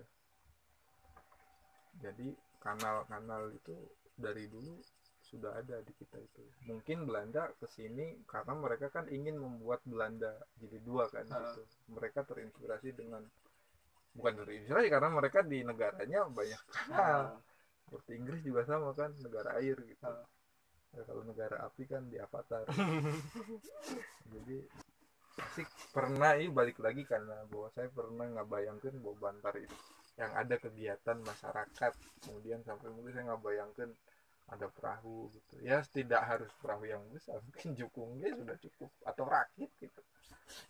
jadi 2.03 2.27
kanal-kanal 2.59 3.55
itu 3.55 3.71
dari 4.19 4.51
dulu 4.51 4.75
sudah 5.23 5.55
ada 5.55 5.79
di 5.79 5.93
kita 5.95 6.19
itu 6.19 6.43
mungkin 6.67 7.07
Belanda 7.07 7.47
ke 7.55 7.69
sini 7.71 8.19
karena 8.27 8.51
mereka 8.57 8.91
kan 8.91 9.07
ingin 9.07 9.39
membuat 9.39 9.79
Belanda 9.87 10.35
jadi 10.59 10.77
dua 10.83 11.07
kan 11.07 11.23
Ah. 11.31 11.55
gitu 11.55 11.63
mereka 11.95 12.27
terinspirasi 12.27 12.97
dengan 12.97 13.23
bukan 14.13 14.33
terinspirasi 14.41 14.87
karena 14.89 15.09
mereka 15.13 15.39
di 15.45 15.61
negaranya 15.61 16.25
banyak 16.27 16.61
kanal 16.69 17.37
Nah, 17.37 17.39
seperti 17.89 18.11
Inggris 18.21 18.41
juga 18.45 18.61
sama 18.69 18.93
kan 18.93 19.09
negara 19.17 19.57
air 19.57 19.73
gitu. 19.81 20.05
Ah. 20.05 20.21
Ya, 20.93 21.01
kalau 21.05 21.21
negara 21.25 21.65
api 21.65 21.85
kan 21.85 22.05
di 22.05 22.17
Avatar. 22.21 22.65
Jadi 24.33 24.57
asik 25.39 25.69
pernah 25.95 26.35
ini 26.35 26.51
balik 26.51 26.77
lagi 26.83 27.01
karena 27.07 27.45
bahwa 27.49 27.69
saya 27.73 27.89
pernah 27.89 28.25
nggak 28.29 28.49
bayangkan 28.49 28.93
bahwa 29.01 29.17
Bantar 29.17 29.55
itu 29.57 29.77
yang 30.21 30.31
ada 30.37 30.55
kegiatan 30.61 31.17
masyarakat. 31.21 31.93
Kemudian 32.25 32.61
sampai 32.61 32.93
mungkin 32.93 33.13
saya 33.13 33.25
nggak 33.33 33.41
bayangkan 33.41 33.89
ada 34.49 34.65
perahu 34.69 35.29
gitu. 35.33 35.53
Ya 35.65 35.81
tidak 35.85 36.21
harus 36.25 36.49
perahu 36.61 36.85
yang 36.85 37.01
besar 37.09 37.41
mungkin 37.45 37.73
jukungnya 37.73 38.33
sudah 38.37 38.57
cukup 38.57 38.89
atau 39.05 39.25
rakit 39.25 39.69
gitu. 39.81 40.01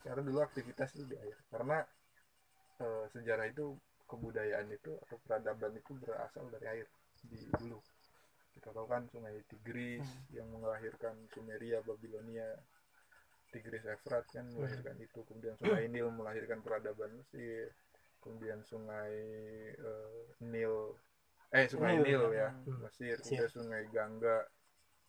Karena 0.04 0.24
dulu 0.24 0.40
aktivitas 0.40 0.96
itu 0.96 1.04
di 1.04 1.16
air. 1.20 1.36
Karena 1.52 1.84
eh, 2.80 3.06
sejarah 3.14 3.46
itu 3.48 3.76
kebudayaan 4.10 4.68
itu 4.74 4.98
atau 5.06 5.18
peradaban 5.22 5.78
itu 5.78 5.94
berasal 6.02 6.50
dari 6.50 6.66
air 6.66 6.88
di 7.30 7.38
dulu 7.60 7.78
kita 8.60 8.76
tahu 8.76 8.92
kan 8.92 9.08
sungai 9.08 9.40
Tigris 9.48 10.04
yang 10.36 10.52
melahirkan 10.52 11.16
Sumeria 11.32 11.80
Babilonia. 11.80 12.60
Tigris 13.56 13.88
Efrat 13.88 14.28
kan 14.36 14.52
melahirkan 14.52 15.00
itu. 15.00 15.24
Kemudian 15.24 15.56
sungai 15.56 15.88
Nil 15.88 16.12
melahirkan 16.12 16.60
peradaban 16.60 17.08
Mesir. 17.16 17.72
Kemudian 18.20 18.60
sungai 18.68 19.16
eh, 19.80 20.24
Nil 20.44 20.92
eh 21.56 21.66
sungai 21.72 22.04
Nil, 22.04 22.04
Nil, 22.04 22.24
ya. 22.36 22.52
Hmm. 22.52 22.84
Mesir. 22.84 23.16
kemudian 23.24 23.50
sungai 23.50 23.84
Gangga 23.96 24.44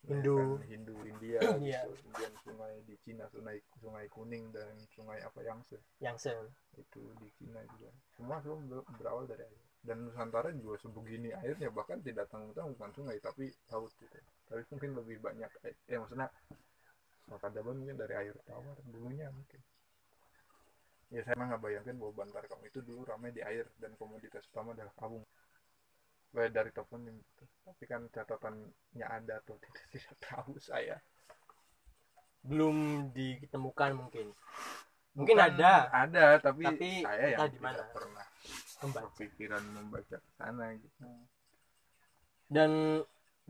Hindu. 0.09 0.33
melahirkan 0.37 0.67
Hindu 0.71 0.95
India 1.05 1.39
Iya. 1.61 1.81
gitu. 1.85 1.93
kemudian 2.01 2.33
sungai 2.41 2.73
di 2.89 2.95
Cina 3.05 3.25
sungai 3.29 3.57
sungai 3.77 4.05
kuning 4.09 4.49
dan 4.49 4.73
sungai 4.97 5.19
apa 5.21 5.39
Yangtze 5.45 5.77
yang 6.01 6.17
sen 6.17 6.37
itu 6.77 7.01
di 7.21 7.29
Cina 7.37 7.61
juga 7.77 7.89
semua 8.17 8.37
semua 8.41 8.57
ber- 8.65 8.87
berawal 8.97 9.25
dari 9.29 9.45
air 9.45 9.61
dan 9.81 9.97
Nusantara 10.05 10.49
juga 10.53 10.77
sebegini 10.81 11.29
airnya 11.33 11.69
bahkan 11.73 11.97
tidak 12.01 12.29
tanggung-tanggung 12.29 12.77
bukan 12.77 12.91
sungai 12.93 13.17
tapi 13.21 13.49
laut 13.69 13.89
gitu 13.97 14.17
tapi 14.49 14.61
mungkin 14.73 14.89
lebih 14.97 15.17
banyak 15.21 15.51
air. 15.65 15.77
ya 15.89 15.97
maksudnya 16.01 16.27
peradaban 17.29 17.75
mungkin 17.79 17.95
dari 17.97 18.13
air 18.17 18.35
tawar 18.45 18.77
dulunya 18.89 19.29
mungkin 19.31 19.61
ya 21.11 21.21
saya 21.27 21.35
mah 21.39 21.47
nggak 21.51 21.63
bayangkan 21.63 21.95
bahwa 21.99 22.13
Bantar 22.23 22.43
kamu 22.47 22.63
itu 22.71 22.79
dulu 22.83 23.01
ramai 23.03 23.31
di 23.35 23.41
air 23.43 23.67
dan 23.83 23.91
komoditas 23.99 24.43
utama 24.51 24.71
adalah 24.71 24.91
kabung 24.95 25.23
Baik 26.35 26.51
dari 26.55 26.71
toponim 26.77 27.15
gitu. 27.19 27.43
tapi 27.67 27.83
kan 27.91 28.01
catatannya 28.15 29.05
ada 29.17 29.33
atau 29.43 29.55
tidak 29.63 29.85
tidak 29.93 30.15
tahu 30.27 30.53
saya. 30.59 30.95
Belum 32.47 32.75
ditemukan 33.13 33.91
mungkin. 33.99 34.27
Mungkin 35.17 35.37
Bukan 35.37 35.47
ada. 35.59 35.73
ada 36.03 36.25
tapi, 36.39 36.63
Tapi 36.65 36.87
saya 37.05 37.25
yang 37.35 37.41
di 37.51 37.59
mana. 37.61 37.75
tidak 37.77 37.89
pernah 37.95 38.25
membaca. 38.81 39.05
kepikiran 39.11 39.63
membaca 39.77 40.15
ke 40.17 40.29
sana 40.39 40.65
gitu. 40.79 41.03
Dan 42.55 42.71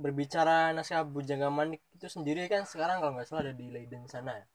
berbicara 0.03 0.57
naskah 0.75 1.03
Bujangga 1.13 1.49
Manik 1.57 1.81
itu 1.95 2.07
sendiri 2.15 2.41
kan 2.53 2.63
sekarang 2.71 2.97
kalau 3.03 3.11
nggak 3.19 3.27
salah 3.27 3.43
ada 3.45 3.53
di 3.59 3.65
Leiden 3.75 4.03
sana. 4.13 4.31
Ya 4.39 4.45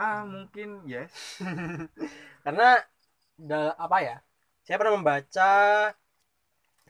ah 0.00 0.20
mungkin 0.32 0.68
yes. 0.88 1.12
Karena 2.44 2.68
da- 3.36 3.76
apa 3.76 3.98
ya 4.04 4.16
saya 4.64 4.76
pernah 4.80 4.94
membaca 5.00 5.50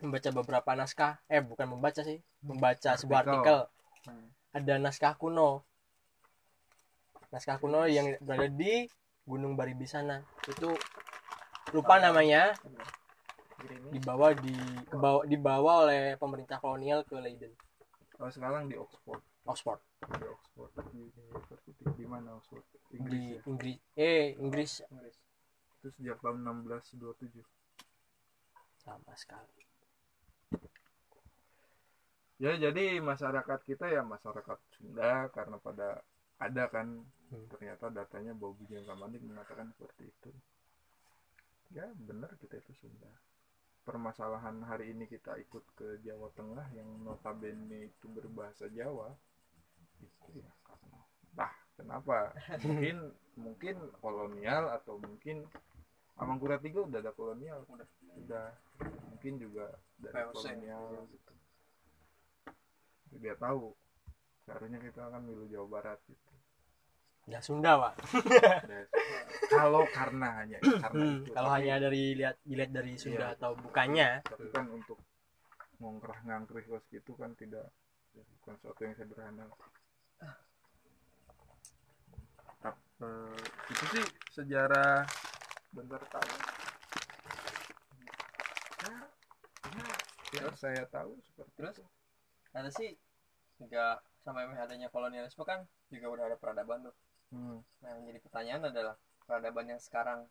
membaca 0.01 0.29
beberapa 0.33 0.71
naskah. 0.73 1.21
Eh 1.29 1.45
bukan 1.45 1.77
membaca 1.77 2.01
sih. 2.01 2.19
Membaca 2.41 2.97
sebuah 2.97 3.23
Artikel. 3.25 3.37
artikel. 3.37 3.61
Hmm. 4.09 4.29
ada 4.57 4.75
naskah 4.81 5.15
kuno. 5.21 5.63
Naskah 7.31 7.61
kuno 7.61 7.85
yang 7.87 8.17
berada 8.25 8.49
di 8.49 8.89
Gunung 9.29 9.55
Baribisana. 9.55 10.25
Itu 10.49 10.73
lupa 11.77 12.01
namanya. 12.01 12.57
Dibawa 13.93 14.33
di 14.33 14.57
kebawa, 14.89 15.21
dibawa 15.29 15.73
oleh 15.85 16.17
pemerintah 16.17 16.57
kolonial 16.57 17.05
ke 17.05 17.21
Leiden. 17.21 17.53
Oh 18.17 18.33
sekarang 18.33 18.73
di 18.73 18.77
Oxford. 18.81 19.21
Oxford. 19.45 19.81
Di 20.01 20.25
Oxford. 20.25 20.73
University. 20.97 21.85
Di 21.93 22.05
mana 22.09 22.41
Oxford? 22.41 22.65
Di 22.89 22.97
Inggris 22.97 23.25
ya? 23.29 23.41
Inggris. 23.45 23.79
Eh 24.01 24.27
Inggris. 24.41 24.73
Itu 25.81 25.89
sejak 25.93 26.25
tahun 26.25 26.41
1627 26.41 27.45
sama 28.81 29.13
sekali 29.13 29.60
ya 32.41 32.53
jadi 32.57 33.05
masyarakat 33.05 33.61
kita 33.69 33.87
ya 33.93 34.01
masyarakat 34.01 34.59
Sunda 34.77 35.29
karena 35.37 35.57
pada 35.61 35.89
ada 36.41 36.65
kan 36.73 37.05
Hmm. 37.31 37.47
ternyata 37.47 37.87
datanya 37.95 38.35
Bujang 38.35 38.83
Kamanik 38.83 39.23
mengatakan 39.23 39.71
seperti 39.71 40.11
itu. 40.11 40.31
Ya 41.71 41.87
benar 41.95 42.35
kita 42.43 42.59
itu 42.59 42.75
Sunda. 42.75 43.07
Permasalahan 43.87 44.67
hari 44.67 44.91
ini 44.91 45.07
kita 45.07 45.39
ikut 45.39 45.63
ke 45.79 46.03
Jawa 46.03 46.27
Tengah 46.35 46.67
yang 46.75 46.91
notabene 47.07 47.87
itu 47.95 48.07
berbahasa 48.11 48.67
Jawa 48.75 49.15
itu 50.03 50.43
ya 50.43 50.51
karena 50.67 50.99
bah 51.39 51.55
kenapa? 51.79 52.35
Mungkin 52.67 53.15
mungkin 53.39 53.77
kolonial 54.03 54.75
atau 54.75 54.99
mungkin 54.99 55.47
Amangkurat 56.21 56.61
tiga 56.61 56.85
udah 56.85 57.01
ada 57.01 57.17
kolonial 57.17 57.65
udah 57.65 57.89
udah 58.21 58.47
mungkin 59.21 59.37
juga 59.37 59.69
dari 60.01 60.17
VOC. 60.17 60.33
kolonial 60.33 60.85
gitu. 61.13 61.33
Dia 63.21 63.37
tahu 63.37 63.77
seharusnya 64.41 64.81
kita 64.81 65.13
akan 65.13 65.21
milu 65.29 65.45
Jawa 65.45 65.69
Barat 65.69 66.01
gitu. 66.09 66.33
Ya 67.29 67.45
Sunda 67.45 67.77
pak. 67.77 68.01
Kalau 69.53 69.85
karena 69.93 70.41
hanya 70.41 70.57
karena 70.57 70.89
Hmm, 71.05 71.21
itu. 71.21 71.37
kalau 71.37 71.53
tapi- 71.53 71.57
hanya 71.61 71.75
dari 71.85 72.17
lihat 72.17 72.41
dilihat 72.41 72.73
dari 72.73 72.97
Sunda 72.97 73.29
Iya. 73.29 73.37
atau 73.37 73.53
bukannya 73.55 74.25
tapi 74.25 74.49
kan 74.49 74.65
untuk 74.73 74.97
ngongkrah 75.77 76.17
ngangkrih 76.25 76.65
kos 76.65 76.81
gitu 76.89 77.13
kan 77.13 77.37
tidak 77.37 77.69
bukan 78.17 78.57
sesuatu 78.57 78.81
yang 78.81 78.97
sederhana. 78.97 79.45
Tap- 82.59 82.89
eh, 83.01 83.37
itu 83.69 83.85
sih 83.93 84.05
sejarah 84.33 85.05
bentar 85.71 86.01
tahu 86.09 86.31
ya, 88.81 88.97
ya, 89.71 89.87
yang 90.37 90.55
saya 90.55 90.87
tahu 90.87 91.19
seperti 91.27 91.51
Terus? 91.59 91.77
itu 91.79 91.85
ada 92.55 92.71
sih 92.71 92.91
juga 93.59 93.99
sampai 94.23 94.47
adanya 94.57 94.89
kolonialisme 94.89 95.43
kan 95.45 95.65
juga 95.91 96.07
udah 96.11 96.25
ada 96.33 96.37
peradaban 96.39 96.87
tuh 96.87 96.97
Hmm. 97.31 97.63
nah 97.79 97.95
yang 97.95 98.11
jadi 98.11 98.19
pertanyaan 98.27 98.75
adalah 98.75 98.99
peradaban 99.23 99.71
yang 99.71 99.79
sekarang 99.79 100.27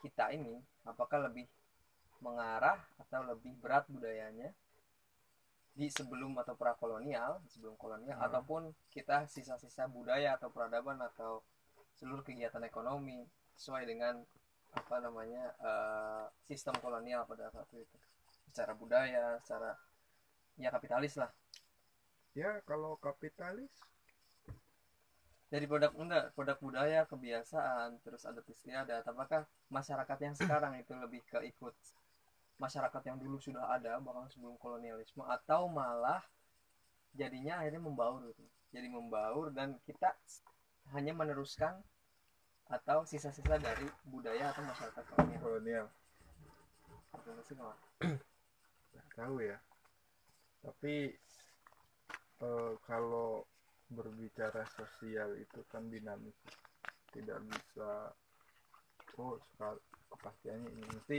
kita 0.00 0.32
ini 0.32 0.56
apakah 0.88 1.28
lebih 1.28 1.44
mengarah 2.24 2.80
atau 2.96 3.20
lebih 3.20 3.52
berat 3.60 3.84
budayanya 3.92 4.48
di 5.76 5.92
sebelum 5.92 6.32
atau 6.40 6.56
prakolonial 6.56 7.44
sebelum 7.52 7.76
kolonial 7.76 8.16
Hmm. 8.16 8.32
ataupun 8.32 8.62
kita 8.88 9.28
sisa-sisa 9.28 9.92
budaya 9.92 10.40
atau 10.40 10.48
peradaban 10.48 10.96
atau 11.04 11.44
seluruh 12.00 12.24
kegiatan 12.24 12.64
ekonomi 12.64 13.28
sesuai 13.60 13.84
dengan 13.84 14.24
apa 14.72 14.96
namanya 15.04 15.52
eh, 15.60 16.24
sistem 16.48 16.80
kolonial 16.80 17.28
pada 17.28 17.52
waktu 17.52 17.84
itu 17.84 17.96
secara 18.56 18.72
budaya 18.72 19.36
secara 19.44 19.76
ya 20.56 20.72
kapitalis 20.72 21.20
lah. 21.20 21.28
Ya 22.32 22.64
kalau 22.64 22.96
kapitalis? 22.96 23.68
Dari 25.52 25.68
produk 25.68 25.92
enggak 25.92 26.32
produk 26.32 26.56
budaya 26.56 27.04
kebiasaan 27.04 28.00
terus 28.00 28.24
adat 28.24 28.48
istiadat 28.48 29.04
apakah 29.04 29.44
masyarakat 29.68 30.18
yang 30.24 30.32
sekarang 30.34 30.80
itu 30.80 30.96
lebih 30.96 31.20
ke 31.28 31.38
ikut 31.52 31.76
masyarakat 32.56 33.02
yang 33.04 33.20
dulu 33.20 33.36
sudah 33.36 33.76
ada 33.76 34.00
bahkan 34.00 34.26
sebelum 34.32 34.56
kolonialisme 34.56 35.20
atau 35.28 35.68
malah 35.68 36.24
jadinya 37.12 37.60
akhirnya 37.60 37.84
membaur 37.84 38.24
gitu? 38.32 38.42
Jadi 38.72 38.88
membaur 38.88 39.52
dan 39.52 39.76
kita 39.84 40.16
hanya 40.96 41.12
meneruskan 41.12 41.76
atau 42.66 43.06
sisa-sisa 43.06 43.60
dari 43.60 43.86
budaya 44.08 44.50
atau 44.50 44.64
masyarakat 44.64 45.04
kolonial? 45.44 45.86
Kolonial 47.14 48.24
tahu 49.16 49.36
ya. 49.44 49.58
Tapi 50.64 50.94
eh, 52.46 52.72
kalau 52.88 53.44
berbicara 53.86 54.62
sosial 54.78 55.30
itu 55.38 55.60
kan 55.70 55.86
dinamis. 55.86 56.36
Tidak 57.12 57.38
bisa 57.48 58.12
oh 59.22 59.34
sekal 59.52 59.74
kepastiannya 60.10 60.68
ini. 60.74 60.84
Mesti 60.94 61.18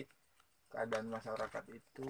keadaan 0.72 1.08
masyarakat 1.10 1.66
itu 1.72 2.08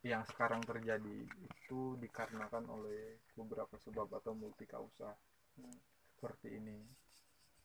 yang 0.00 0.24
sekarang 0.24 0.64
terjadi 0.64 1.18
itu 1.28 1.80
dikarenakan 2.00 2.64
oleh 2.72 3.20
beberapa 3.36 3.76
sebab 3.84 4.08
atau 4.16 4.32
multi 4.32 4.64
kausa 4.64 5.12
Hmm. 5.58 5.76
seperti 6.16 6.56
ini. 6.56 6.78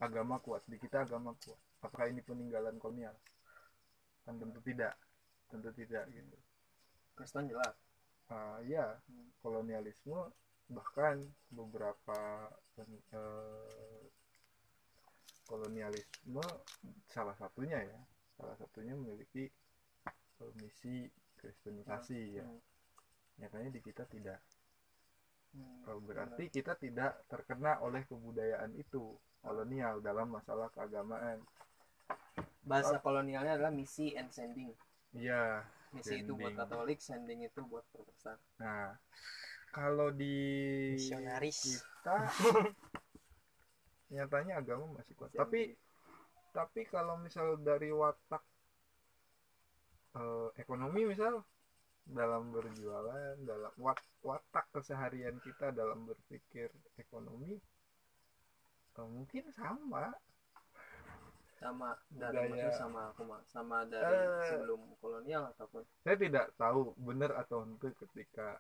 Agama 0.02 0.42
kuat 0.42 0.66
di 0.68 0.76
kita 0.82 1.06
agama 1.06 1.32
kuat. 1.38 1.60
Apakah 1.80 2.10
ini 2.12 2.20
peninggalan 2.26 2.76
kolonial? 2.82 3.14
Kan 4.26 4.36
tentu 4.42 4.60
tidak. 4.66 4.98
Tentu 5.48 5.70
tidak 5.78 6.10
gitu 6.12 6.36
Kristen 7.16 7.48
jelas. 7.50 7.76
Ah, 8.30 8.58
ya 8.66 8.98
Hmm. 9.08 9.30
kolonialisme 9.42 10.18
bahkan 10.66 11.22
beberapa 11.54 12.50
eh, 12.82 14.04
kolonialisme 15.46 16.42
salah 17.06 17.38
satunya 17.38 17.78
ya 17.78 18.00
salah 18.34 18.58
satunya 18.58 18.98
memiliki 18.98 19.46
eh, 20.42 20.52
misi 20.60 21.06
kristenisasi 21.38 22.42
ya. 22.42 22.46
Hmm. 22.46 22.60
nyatanya 23.38 23.70
di 23.70 23.82
kita 23.84 24.04
tidak. 24.10 24.40
Hmm, 25.54 25.86
Oh, 25.88 26.02
berarti 26.02 26.50
kita 26.50 26.74
tidak 26.76 27.24
terkena 27.30 27.78
oleh 27.80 28.02
kebudayaan 28.10 28.74
itu 28.76 29.14
kolonial 29.40 30.02
dalam 30.02 30.34
masalah 30.34 30.68
keagamaan. 30.74 31.40
Bahasa 32.66 32.98
kolonialnya 32.98 33.62
adalah 33.62 33.70
misi 33.70 34.18
and 34.18 34.34
sending. 34.34 34.74
Iya 35.14 35.62
misi 35.96 36.22
itu 36.22 36.32
buat 36.36 36.52
Sending. 36.54 36.60
Katolik 36.60 37.00
sending 37.00 37.40
itu 37.48 37.60
buat 37.66 37.86
Protestan 37.92 38.38
nah 38.60 38.94
kalau 39.72 40.08
di 40.12 40.36
Misionaris. 40.96 41.60
kita 41.84 42.16
nyatanya 44.14 44.54
agama 44.62 44.86
masih 44.96 45.14
kuat 45.18 45.32
Masih 45.34 45.40
tapi 45.42 45.62
tapi 46.56 46.82
kalau 46.88 47.20
misal 47.20 47.60
dari 47.60 47.92
watak 47.92 48.44
eh, 50.16 50.50
ekonomi 50.62 51.04
misal 51.04 51.44
dalam 52.06 52.54
berjualan 52.54 53.36
dalam 53.44 53.74
wat- 53.82 54.08
watak 54.22 54.70
keseharian 54.72 55.36
kita 55.42 55.74
dalam 55.74 56.06
berpikir 56.06 56.70
ekonomi 56.96 57.58
eh, 58.96 59.08
mungkin 59.10 59.44
sama 59.52 60.14
sama 61.56 61.96
dari 62.12 62.36
Budaya. 62.36 62.50
maksudnya 62.52 62.76
sama 62.76 63.00
aku 63.10 63.22
sama 63.48 63.78
dari 63.88 64.12
Eh. 64.12 64.48
sebelum 64.52 64.82
kolonial 65.00 65.50
ataupun 65.56 65.82
saya 66.04 66.18
tidak 66.20 66.52
tahu 66.60 66.92
benar 67.00 67.32
atau 67.40 67.64
enggak 67.64 67.96
ketika 68.06 68.60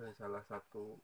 eh, 0.00 0.12
salah 0.16 0.40
satu 0.48 0.96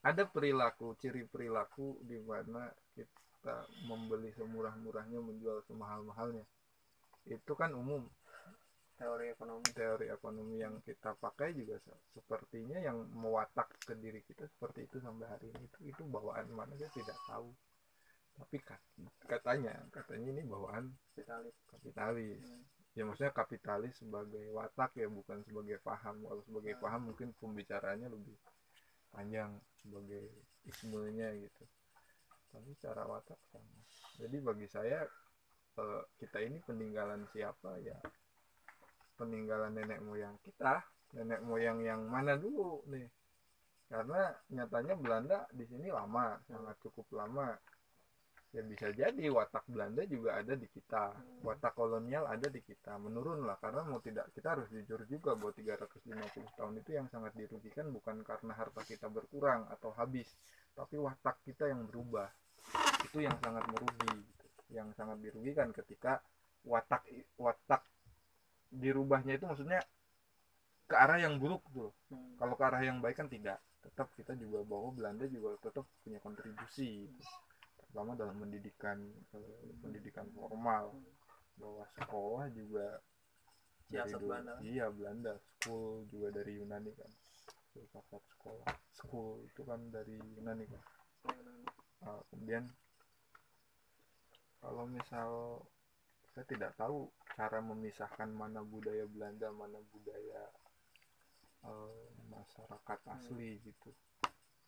ada 0.00 0.24
perilaku 0.24 0.96
ciri 0.96 1.28
perilaku 1.28 2.00
di 2.04 2.16
mana 2.24 2.72
kita 2.96 3.56
membeli 3.84 4.32
semurah-murahnya 4.32 5.20
menjual 5.20 5.60
semahal-mahalnya. 5.68 6.44
Itu 7.28 7.52
kan 7.56 7.72
umum. 7.76 8.04
teori 9.00 9.32
ekonomi. 9.32 9.64
Teori 9.72 10.12
ekonomi 10.12 10.60
yang 10.60 10.76
kita 10.84 11.16
pakai 11.16 11.56
juga 11.56 11.80
se- 11.80 12.00
sepertinya 12.12 12.76
yang 12.84 13.00
mewatak 13.16 13.72
ke 13.80 13.96
diri 13.96 14.20
kita 14.28 14.44
seperti 14.44 14.84
itu 14.84 15.00
sampai 15.00 15.24
hari 15.24 15.48
ini. 15.48 15.64
Itu 15.72 15.78
itu 15.88 16.02
bawaan 16.04 16.52
mana? 16.52 16.76
Saya 16.76 16.92
tidak 16.92 17.16
tahu 17.24 17.48
tapi 18.40 18.56
kat- 18.64 18.88
katanya 19.28 19.74
katanya 19.92 20.28
ini 20.32 20.42
bawaan 20.48 20.88
kapitalis. 21.12 21.56
kapitalis. 21.68 22.40
Hmm. 22.42 22.64
ya 22.98 23.06
maksudnya 23.06 23.30
kapitalis 23.30 23.94
sebagai 24.02 24.50
watak 24.50 24.98
ya 24.98 25.06
bukan 25.06 25.44
sebagai 25.46 25.78
paham. 25.84 26.24
Kalau 26.26 26.42
sebagai 26.42 26.74
Hmm. 26.74 26.82
paham 26.82 27.00
mungkin 27.12 27.28
pembicaraannya 27.38 28.08
lebih 28.10 28.36
panjang 29.14 29.54
sebagai 29.78 30.24
ismenya 30.66 31.30
gitu. 31.38 31.64
Tapi 32.50 32.70
secara 32.74 33.06
watak 33.06 33.38
sama. 33.54 33.78
Jadi 34.18 34.36
bagi 34.42 34.66
saya 34.66 35.06
eh, 35.78 36.02
kita 36.18 36.42
ini 36.42 36.58
peninggalan 36.66 37.22
siapa 37.30 37.78
ya? 37.78 37.94
Peninggalan 39.14 39.70
nenek 39.76 40.00
moyang 40.02 40.34
kita. 40.42 40.82
Nenek 41.14 41.40
moyang 41.46 41.78
yang 41.86 42.02
mana 42.10 42.34
dulu 42.34 42.82
nih? 42.90 43.06
Karena 43.90 44.30
nyatanya 44.50 44.94
Belanda 44.98 45.38
di 45.50 45.66
sini 45.66 45.90
lama 45.90 46.38
sangat 46.46 46.78
cukup 46.82 47.06
lama 47.14 47.54
ya 48.50 48.62
bisa 48.66 48.90
jadi 48.90 49.24
watak 49.30 49.62
Belanda 49.70 50.02
juga 50.14 50.34
ada 50.42 50.54
di 50.58 50.66
kita 50.66 51.14
Hmm. 51.14 51.46
watak 51.46 51.72
kolonial 51.78 52.26
ada 52.26 52.50
di 52.50 52.60
kita 52.66 52.98
menurun 52.98 53.46
lah 53.46 53.56
karena 53.62 53.86
mau 53.86 54.02
tidak 54.02 54.26
kita 54.34 54.58
harus 54.58 54.66
jujur 54.74 55.00
juga 55.06 55.38
bahwa 55.38 55.52
350 55.54 56.50
tahun 56.58 56.74
itu 56.82 56.90
yang 56.98 57.06
sangat 57.14 57.32
dirugikan 57.38 57.86
bukan 57.94 58.16
karena 58.26 58.52
harta 58.58 58.82
kita 58.82 59.06
berkurang 59.06 59.70
atau 59.70 59.94
habis 59.94 60.26
tapi 60.74 60.98
watak 60.98 61.38
kita 61.46 61.70
yang 61.70 61.86
berubah 61.86 62.26
itu 63.06 63.18
yang 63.22 63.36
sangat 63.42 63.64
merugi 63.70 64.12
gitu. 64.18 64.46
yang 64.74 64.88
sangat 64.98 65.18
dirugikan 65.22 65.70
ketika 65.70 66.18
watak 66.66 67.06
watak 67.38 67.82
dirubahnya 68.70 69.38
itu 69.38 69.44
maksudnya 69.46 69.80
ke 70.90 70.94
arah 70.98 71.18
yang 71.22 71.38
buruk 71.38 71.62
tuh 71.70 71.90
Hmm. 72.10 72.34
kalau 72.38 72.54
ke 72.58 72.64
arah 72.66 72.82
yang 72.82 72.98
baik 72.98 73.16
kan 73.22 73.30
tidak 73.30 73.58
tetap 73.80 74.10
kita 74.18 74.34
juga 74.36 74.60
bahwa 74.66 74.90
Belanda 74.92 75.24
juga 75.30 75.54
tetap 75.62 75.86
punya 76.02 76.18
kontribusi 76.20 77.06
terutama 77.90 78.14
dalam 78.14 78.38
pendidikan 78.38 79.02
pendidikan 79.82 80.30
formal. 80.30 80.94
Bahwa 81.58 81.84
sekolah 81.98 82.46
juga 82.54 83.02
dari 83.90 84.14
Siasat 84.14 84.22
Belanda. 84.22 84.54
iya 84.62 84.86
Belanda. 84.94 85.34
School 85.42 86.06
juga 86.06 86.30
dari 86.30 86.62
Yunani 86.62 86.94
kan. 86.94 87.10
Filsafat 87.74 88.22
sekolah. 88.38 88.70
School 88.94 89.42
itu 89.42 89.66
kan 89.66 89.82
dari 89.90 90.14
Yunani 90.14 90.70
kan. 90.70 90.82
Uh, 92.06 92.22
kemudian 92.30 92.70
kalau 94.62 94.86
misal 94.86 95.60
saya 96.30 96.46
tidak 96.46 96.72
tahu 96.78 97.10
cara 97.34 97.58
memisahkan 97.58 98.30
mana 98.30 98.62
budaya 98.62 99.02
Belanda 99.10 99.50
mana 99.50 99.82
budaya 99.90 100.42
eh, 101.66 102.04
masyarakat 102.30 103.00
asli 103.18 103.58
gitu 103.64 103.90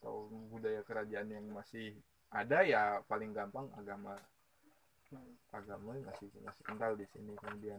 atau 0.03 0.27
budaya 0.51 0.83
kerajaan 0.83 1.31
yang 1.31 1.47
masih 1.47 1.95
ada 2.33 2.65
ya 2.65 2.99
paling 3.05 3.31
gampang 3.31 3.69
agama 3.77 4.17
Hmm. 5.13 5.37
agama 5.53 5.93
masih 6.01 6.25
masih 6.41 6.63
kental 6.65 6.97
di 6.97 7.05
sini 7.13 7.37
kemudian 7.37 7.77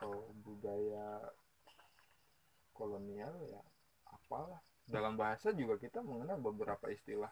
oh, 0.00 0.32
budaya 0.40 1.20
kolonial 2.72 3.36
ya 3.44 3.60
apalah. 4.08 4.60
Dalam 4.88 5.20
bahasa 5.20 5.52
juga 5.52 5.76
kita 5.76 6.00
mengenal 6.00 6.40
beberapa 6.40 6.88
istilah 6.88 7.28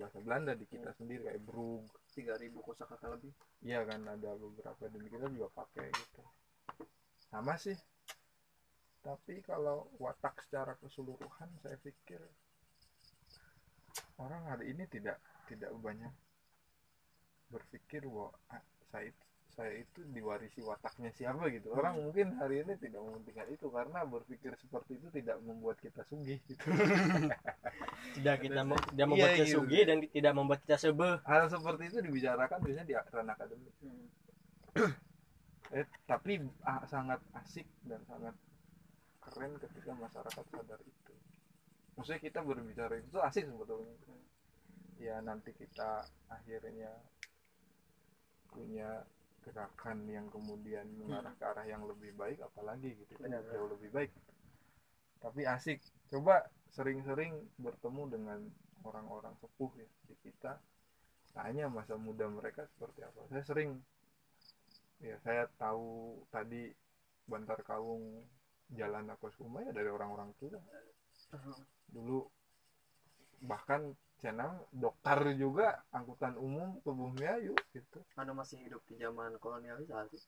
bahasa 0.00 0.20
Belanda 0.24 0.56
di 0.56 0.64
kita 0.64 0.96
sendiri 0.96 1.28
kayak 1.28 1.44
brug. 1.44 1.84
Tiga 2.08 2.34
ribu 2.40 2.64
kosakata 2.64 3.12
lebih. 3.12 3.30
Iya 3.60 3.84
kan 3.84 4.00
ada 4.08 4.34
beberapa 4.40 4.88
dan 4.88 5.02
kita 5.04 5.26
juga 5.28 5.48
pakai 5.52 5.92
gitu. 5.92 6.22
Sama 7.28 7.60
sih. 7.60 7.76
Tapi 9.04 9.44
kalau 9.44 9.92
watak 10.00 10.42
secara 10.48 10.74
keseluruhan 10.80 11.48
saya 11.60 11.76
pikir 11.78 12.18
orang 14.18 14.42
hari 14.50 14.74
ini 14.74 14.84
tidak 14.90 15.16
tidak 15.48 15.70
banyak 15.80 16.12
berpikir 17.48 18.04
bahwa 18.04 18.30
"Ah, 18.52 18.60
saya 18.92 19.08
itu 19.10 19.24
saya 19.48 19.74
itu 19.74 20.00
diwarisi 20.14 20.62
wataknya 20.62 21.10
siapa 21.10 21.50
gitu. 21.50 21.74
Orang 21.74 21.98
mungkin 21.98 22.30
hari 22.38 22.62
ini 22.62 22.78
tidak 22.78 23.02
mementingkan 23.02 23.48
itu 23.50 23.66
karena 23.66 24.06
berpikir 24.06 24.54
seperti 24.54 25.02
itu 25.02 25.10
tidak 25.10 25.42
membuat 25.42 25.82
kita 25.82 26.06
sugih 26.06 26.38
gitu. 26.46 26.62
Tidak 28.14 28.36
kita 28.38 28.60
mau 28.62 28.78
tidak 28.78 28.94
Iya, 28.94 29.10
membuat 29.10 29.30
kita 29.34 29.46
gitu. 29.50 29.54
sugih 29.58 29.82
dan 29.82 29.96
tidak 30.06 30.32
membuat 30.38 30.60
kita 30.62 30.76
sebe 30.78 31.08
hal 31.26 31.42
seperti 31.50 31.82
itu 31.90 31.98
dibicarakan 32.06 32.58
biasanya 32.62 32.86
di 32.86 32.94
ranah 32.94 33.34
akademik. 33.34 33.74
Hmm. 33.82 34.06
eh, 35.78 35.86
tapi 36.06 36.32
ah, 36.62 36.82
sangat 36.86 37.18
asik 37.34 37.66
dan 37.82 38.00
sangat 38.06 38.34
keren 39.26 39.52
ketika 39.58 39.90
masyarakat 39.98 40.44
sadar 40.54 40.80
itu 40.86 41.07
maksudnya 41.98 42.22
kita 42.22 42.40
berbicara 42.46 42.94
itu 43.02 43.18
asik 43.18 43.50
sebetulnya. 43.50 43.98
Ya 45.02 45.18
nanti 45.18 45.50
kita 45.50 46.06
akhirnya 46.30 46.94
punya 48.54 49.02
gerakan 49.42 50.06
yang 50.06 50.30
kemudian 50.30 50.86
mengarah 50.94 51.34
ke 51.34 51.42
arah 51.42 51.66
yang 51.66 51.82
lebih 51.90 52.14
baik 52.14 52.38
apalagi 52.38 52.94
gitu. 52.94 53.18
Itu 53.18 53.26
Benar, 53.26 53.42
jauh 53.50 53.66
lebih 53.74 53.90
baik. 53.90 54.14
Tapi 55.18 55.42
asik. 55.42 55.82
Coba 56.06 56.46
sering-sering 56.70 57.34
bertemu 57.58 58.02
dengan 58.14 58.40
orang-orang 58.86 59.34
sepuh 59.42 59.74
ya 59.74 59.88
di 60.06 60.14
kita. 60.22 60.54
Tanya 61.34 61.66
masa 61.66 61.98
muda 61.98 62.30
mereka 62.30 62.62
seperti 62.78 63.02
apa. 63.02 63.26
Saya 63.26 63.42
sering 63.42 63.74
ya 65.02 65.18
saya 65.26 65.50
tahu 65.58 66.18
tadi 66.30 66.70
Bantar 67.26 67.58
Kawung 67.66 68.22
Jalan 68.74 69.10
Akosuma 69.10 69.62
ya 69.62 69.70
dari 69.70 69.90
orang-orang 69.90 70.34
tua 70.38 70.58
dulu 71.88 72.28
bahkan 73.44 73.94
channel 74.18 74.66
dokter 74.74 75.18
juga 75.38 75.82
angkutan 75.94 76.34
umum 76.36 76.82
ke 76.82 76.90
Bumi 76.90 77.24
Ayu 77.24 77.54
gitu. 77.70 77.98
Anda 78.18 78.34
masih 78.34 78.58
hidup 78.66 78.82
di 78.90 78.98
zaman 78.98 79.38
kolonialisasi 79.38 80.18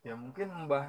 ya 0.00 0.16
mungkin 0.16 0.48
mbah 0.66 0.86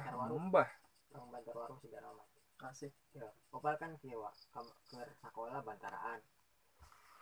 mbah. 0.48 0.70
Bantar 1.12 1.52
warung 1.52 1.80
segala 1.84 2.08
macam 2.16 2.40
asik 2.72 2.92
ya 3.12 3.28
opal 3.52 3.74
kan 3.76 3.92
ke, 4.00 4.08
ke 4.08 5.00
sekolah 5.20 5.60
bantaraan 5.60 6.20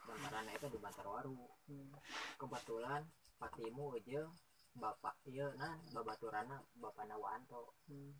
bantaran 0.06 0.46
itu 0.52 0.66
di 0.70 0.78
bantar 0.78 1.06
waru 1.06 1.34
Hmm. 1.70 1.86
kebetulan 2.34 3.06
patimu 3.38 3.94
aja 3.94 4.26
bapak 4.74 5.14
iya 5.30 5.54
nah 5.54 5.78
babaturana 5.94 6.58
bapak 6.82 7.06
Nawanto. 7.06 7.78
Hmm. 7.86 8.10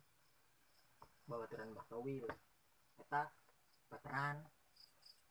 babaturan 1.27 1.71
Mbah 1.75 1.85
Towil 1.91 2.27
eta 2.99 3.27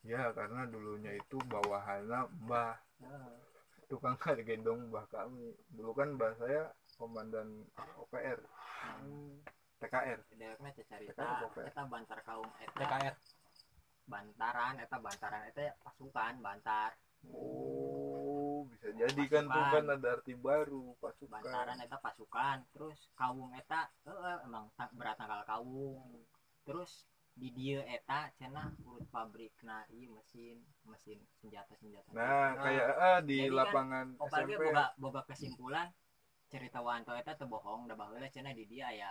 ya 0.00 0.32
karena 0.32 0.64
dulunya 0.68 1.12
itu 1.12 1.36
bawahannya 1.44 2.20
mbah. 2.44 2.76
Nah, 3.04 3.36
tukang 3.88 4.16
gendong 4.48 4.88
mbah 4.88 5.04
kami. 5.12 5.52
Dulu 5.72 5.92
kan 5.92 6.16
mbah 6.16 6.32
saya 6.40 6.72
komandan 6.96 7.64
OPR 7.96 8.40
Hmm. 8.80 9.36
TKR 9.76 10.20
Dewekna 10.32 10.72
cerita 10.72 11.20
ya? 11.20 11.44
eta 11.68 11.84
bantar 11.84 12.20
kaum 12.24 12.48
eta. 12.64 12.80
TKR 12.80 13.14
bantaran 14.08 14.74
eta 14.80 14.96
bantaran. 14.96 15.44
Eta 15.52 15.76
pasukan 15.84 16.40
bantar. 16.40 16.96
Oh 17.28 18.64
bisa 18.72 18.88
jadi 18.96 19.22
kan 19.28 19.44
tuh 19.44 19.64
kan 19.68 19.84
ada 19.88 20.16
arti 20.16 20.32
baru 20.32 20.96
pasukan. 20.96 21.44
Bantaran 21.44 21.76
eta 21.76 22.00
pasukan. 22.00 22.64
Terus 22.72 22.98
kaum 23.12 23.52
eta 23.52 23.92
eh, 24.08 24.38
emang 24.48 24.72
ta- 24.80 24.92
berat 24.96 25.16
tanggal 25.20 25.44
kaum 25.44 26.24
terus 26.64 27.04
di 27.40 27.48
dia 27.56 27.80
eta 27.88 28.28
cenah 28.36 28.68
urut 28.84 29.08
pabrik. 29.08 29.56
Nah 29.64 29.80
iya 29.88 30.12
mesin 30.12 30.60
mesin 30.84 31.16
senjata 31.40 31.72
senjata. 31.80 32.12
Nah 32.12 32.20
Nah, 32.20 32.48
kayak 32.60 32.86
eh, 32.92 33.18
di 33.24 33.36
jadi 33.40 33.48
kan 33.48 33.56
lapangan 33.64 34.06
Opalnya 34.20 34.56
SMP 34.56 34.64
boga 34.68 34.84
boga 35.00 35.20
kesimpulan 35.24 35.88
cerita 36.52 36.78
wanto 36.84 37.16
eta 37.16 37.32
teu 37.32 37.48
bohong 37.48 37.88
da 37.88 37.96
baheula 37.96 38.28
cenah 38.28 38.52
di 38.52 38.68
dia 38.68 38.92
aya 38.92 39.10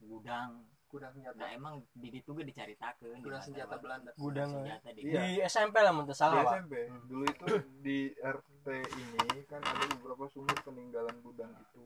gudang. 0.00 0.64
Gudang 0.86 1.12
da 1.12 1.16
senjata 1.18 1.44
emang 1.52 1.82
di 1.92 2.08
ditu 2.08 2.30
ge 2.32 2.46
dicaritakeun 2.46 3.18
gudang 3.20 3.42
senjata 3.42 3.76
Belanda. 3.76 4.10
gudang 4.16 4.48
senjata 4.48 4.88
di 4.96 5.00
Iya. 5.04 5.20
di 5.20 5.26
SMP 5.44 5.76
lah 5.82 5.92
mun 5.92 6.06
di 6.08 6.14
salah 6.16 6.40
Pak. 6.46 6.52
SMP 6.56 6.72
dulu 7.04 7.24
itu 7.26 7.46
di 7.84 7.98
RT 8.16 8.66
ini 8.94 9.44
kan 9.44 9.60
ada 9.60 9.84
beberapa 9.98 10.24
sumur 10.32 10.56
peninggalan 10.64 11.20
gudang 11.20 11.52
itu. 11.60 11.84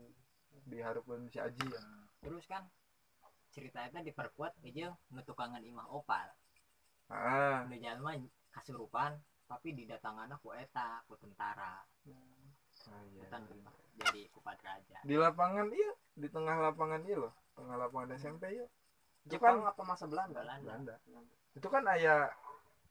Di 0.71 0.79
Harapan 0.79 1.27
si 1.27 1.41
Aji 1.41 1.67
ya. 1.67 1.81
Terus 2.21 2.45
kan 2.47 2.69
cerita 3.51 3.83
eta 3.83 4.01
diperkuat 4.01 4.59
aja 4.63 4.95
nu 5.11 5.21
tukangan 5.27 5.63
imah 5.63 5.87
opal. 5.91 6.31
Ah. 7.11 7.67
Nu 7.67 7.77
jalma 7.79 8.15
kasurupan 8.55 9.19
tapi 9.51 9.75
didatanganna 9.75 10.39
ku 10.39 10.55
eta 10.55 11.03
ku 11.11 11.19
tentara. 11.19 11.83
Ah, 12.87 13.03
iya. 13.11 13.27
Eta 13.27 13.37
nu 13.43 13.51
imah 13.51 13.75
jadi 14.01 14.31
kupat 14.33 14.59
raja 14.63 14.99
di 15.03 15.15
lapangan 15.19 15.69
iya. 15.75 15.93
Di 16.15 16.29
tengah 16.31 16.57
lapangan 16.57 17.03
iya 17.05 17.17
loh. 17.19 17.35
Tengah 17.59 17.77
lapangan 17.77 18.17
SMP 18.17 18.55
iya. 18.55 18.67
Itu 19.27 19.37
Jepang 19.37 19.61
kan 19.61 19.75
apa 19.75 19.83
masa 19.85 20.05
Belanda? 20.09 20.41
Belanda. 20.41 20.97
Belanda 21.05 21.35
itu 21.55 21.67
kan 21.67 21.83
ayah 21.99 22.31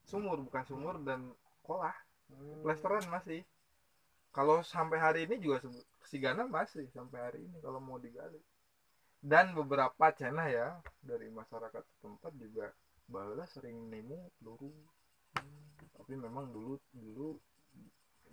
sumur 0.03 0.39
bukan 0.43 0.64
sumur 0.68 0.95
dan 1.03 1.32
kolah. 1.64 1.95
Hmm. 2.30 2.62
plesteran 2.62 3.01
masih. 3.10 3.41
Kalau 4.30 4.62
sampai 4.62 5.01
hari 5.01 5.26
ini 5.26 5.41
juga 5.41 5.66
Sigana 6.05 6.45
masih 6.45 6.86
sampai 6.93 7.18
hari 7.18 7.39
ini 7.41 7.57
kalau 7.57 7.82
mau 7.82 7.97
digali 7.97 8.38
dan 9.20 9.51
beberapa 9.51 10.15
cenah 10.15 10.47
ya 10.47 10.67
dari 11.03 11.28
masyarakat 11.28 11.84
setempat 11.84 12.32
juga 12.39 12.72
bahwa 13.11 13.43
sering 13.43 13.91
nemu 13.91 14.32
peluru. 14.39 14.72
Tapi 15.99 16.13
memang 16.15 16.47
dulu 16.55 16.80
dulu 16.95 17.36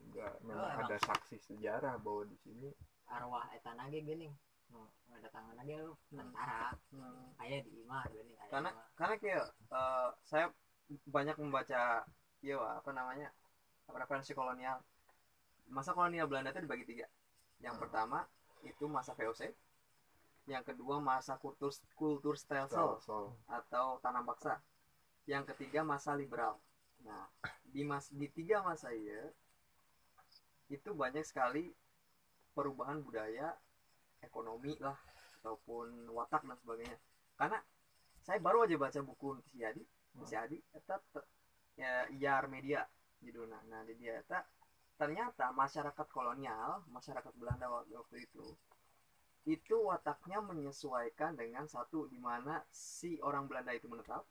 enggak 0.06 0.38
memang 0.46 0.70
Oh, 0.70 0.80
ada 0.86 0.96
saksi 1.02 1.36
sejarah 1.42 1.98
bahwa 1.98 2.22
di 2.30 2.38
sini. 2.38 2.70
Arwah 3.10 3.50
eta 3.50 3.74
nage 3.74 4.02
geuning 4.02 4.30
nu 4.70 4.82
ngadatangan 5.10 5.54
nage 5.58 5.74
lu 5.78 5.94
tentara. 6.10 6.74
Hmm. 6.94 7.34
aya 7.42 7.62
di 7.62 7.70
imah 7.82 8.02
aya 8.06 8.22
karena 8.50 8.70
imah. 8.70 8.86
karena 8.98 9.14
kayak 9.18 9.46
eh, 9.74 10.08
saya 10.22 10.46
banyak 11.10 11.36
membaca 11.42 12.06
ya 12.42 12.56
apa 12.62 12.90
namanya 12.94 13.34
referensi 13.90 14.34
kolonial. 14.38 14.78
Masa 15.66 15.90
kolonial 15.90 16.30
Belanda 16.30 16.54
itu 16.54 16.62
dibagi 16.62 16.86
tiga. 16.86 17.06
Yang 17.58 17.82
pertama 17.82 18.22
itu 18.62 18.86
masa 18.86 19.14
VOC 19.18 19.50
yang 20.46 20.62
kedua 20.62 21.02
masa 21.02 21.34
kultur 21.42 21.74
kultur 21.98 22.38
stelsel 22.38 23.02
atau 23.50 23.86
tanam 23.98 24.22
paksa. 24.26 24.62
Yang 25.26 25.54
ketiga 25.54 25.82
masa 25.82 26.14
liberal. 26.14 26.58
Nah 27.02 27.26
di 27.66 27.82
mas 27.82 28.06
di 28.14 28.30
tiga 28.30 28.62
masa 28.62 28.94
ya 28.94 29.26
itu 30.70 30.90
banyak 30.94 31.26
sekali 31.26 31.74
perubahan 32.54 33.02
budaya 33.02 33.54
ekonomi 34.22 34.78
lah 34.78 34.96
ataupun 35.42 36.10
watak 36.14 36.46
dan 36.46 36.58
sebagainya. 36.62 36.98
Karena 37.34 37.58
saya 38.22 38.38
baru 38.38 38.66
aja 38.66 38.78
baca 38.78 39.00
buku 39.02 39.38
si 39.50 39.62
Adi 39.66 39.82
si 40.22 40.34
Adi 40.38 40.58
eta 40.74 41.02
ya 41.74 42.06
IAR 42.10 42.46
media 42.46 42.86
judulnya. 43.18 43.58
Nah 43.66 43.82
di 43.82 43.98
dia 43.98 44.22
eta 44.22 44.46
ternyata 44.94 45.50
masyarakat 45.52 46.06
kolonial 46.08 46.86
masyarakat 46.88 47.34
Belanda 47.36 47.68
waktu 47.68 48.16
itu 48.24 48.46
itu 49.46 49.76
wataknya 49.78 50.42
menyesuaikan 50.42 51.38
dengan 51.38 51.70
satu 51.70 52.10
di 52.10 52.18
mana 52.18 52.60
si 52.74 53.16
orang 53.22 53.46
Belanda 53.46 53.70
itu 53.70 53.86
menetap 53.86 54.26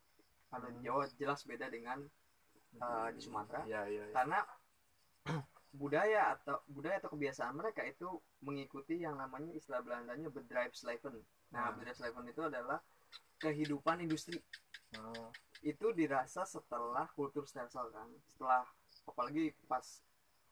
kalau 0.52 0.68
di 0.72 0.80
Jawa 0.84 1.08
jelas 1.16 1.48
beda 1.48 1.72
dengan 1.72 2.04
eh, 2.76 3.10
di 3.16 3.20
Sumatera 3.24 3.64
ya 3.64 3.88
ya, 3.88 4.04
ya. 4.08 4.14
karena 4.14 4.40
budaya 5.82 6.36
atau 6.40 6.60
budaya 6.72 7.00
atau 7.00 7.12
kebiasaan 7.12 7.56
mereka 7.56 7.84
itu 7.84 8.08
mengikuti 8.44 9.02
yang 9.02 9.20
namanya 9.20 9.52
istilah 9.52 9.82
Belandanya 9.84 10.32
bedrijfsleven. 10.32 11.16
Nah, 11.52 11.72
Hmm. 11.72 11.76
bedrijfsleven 11.82 12.26
itu 12.32 12.42
adalah 12.48 12.80
kehidupan 13.42 14.00
industri. 14.06 14.40
Oh, 14.96 15.28
Itu 15.60 15.92
dirasa 15.92 16.46
setelah 16.46 17.10
kultur 17.18 17.44
stelsel 17.50 17.90
kan, 17.92 18.08
setelah 18.30 18.64
apalagi 19.10 19.52
pas 19.68 19.84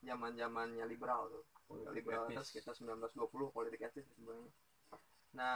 zaman-zamannya 0.03 0.84
liberal 0.89 1.30
tuh. 1.32 1.45
Politik 1.74 2.05
itu 2.05 2.43
sekitar 2.45 2.74
1920 2.78 3.55
politik 3.55 3.80
etis 3.82 4.05
dan 4.05 4.15
sebagainya. 4.21 4.51
Nah, 5.34 5.55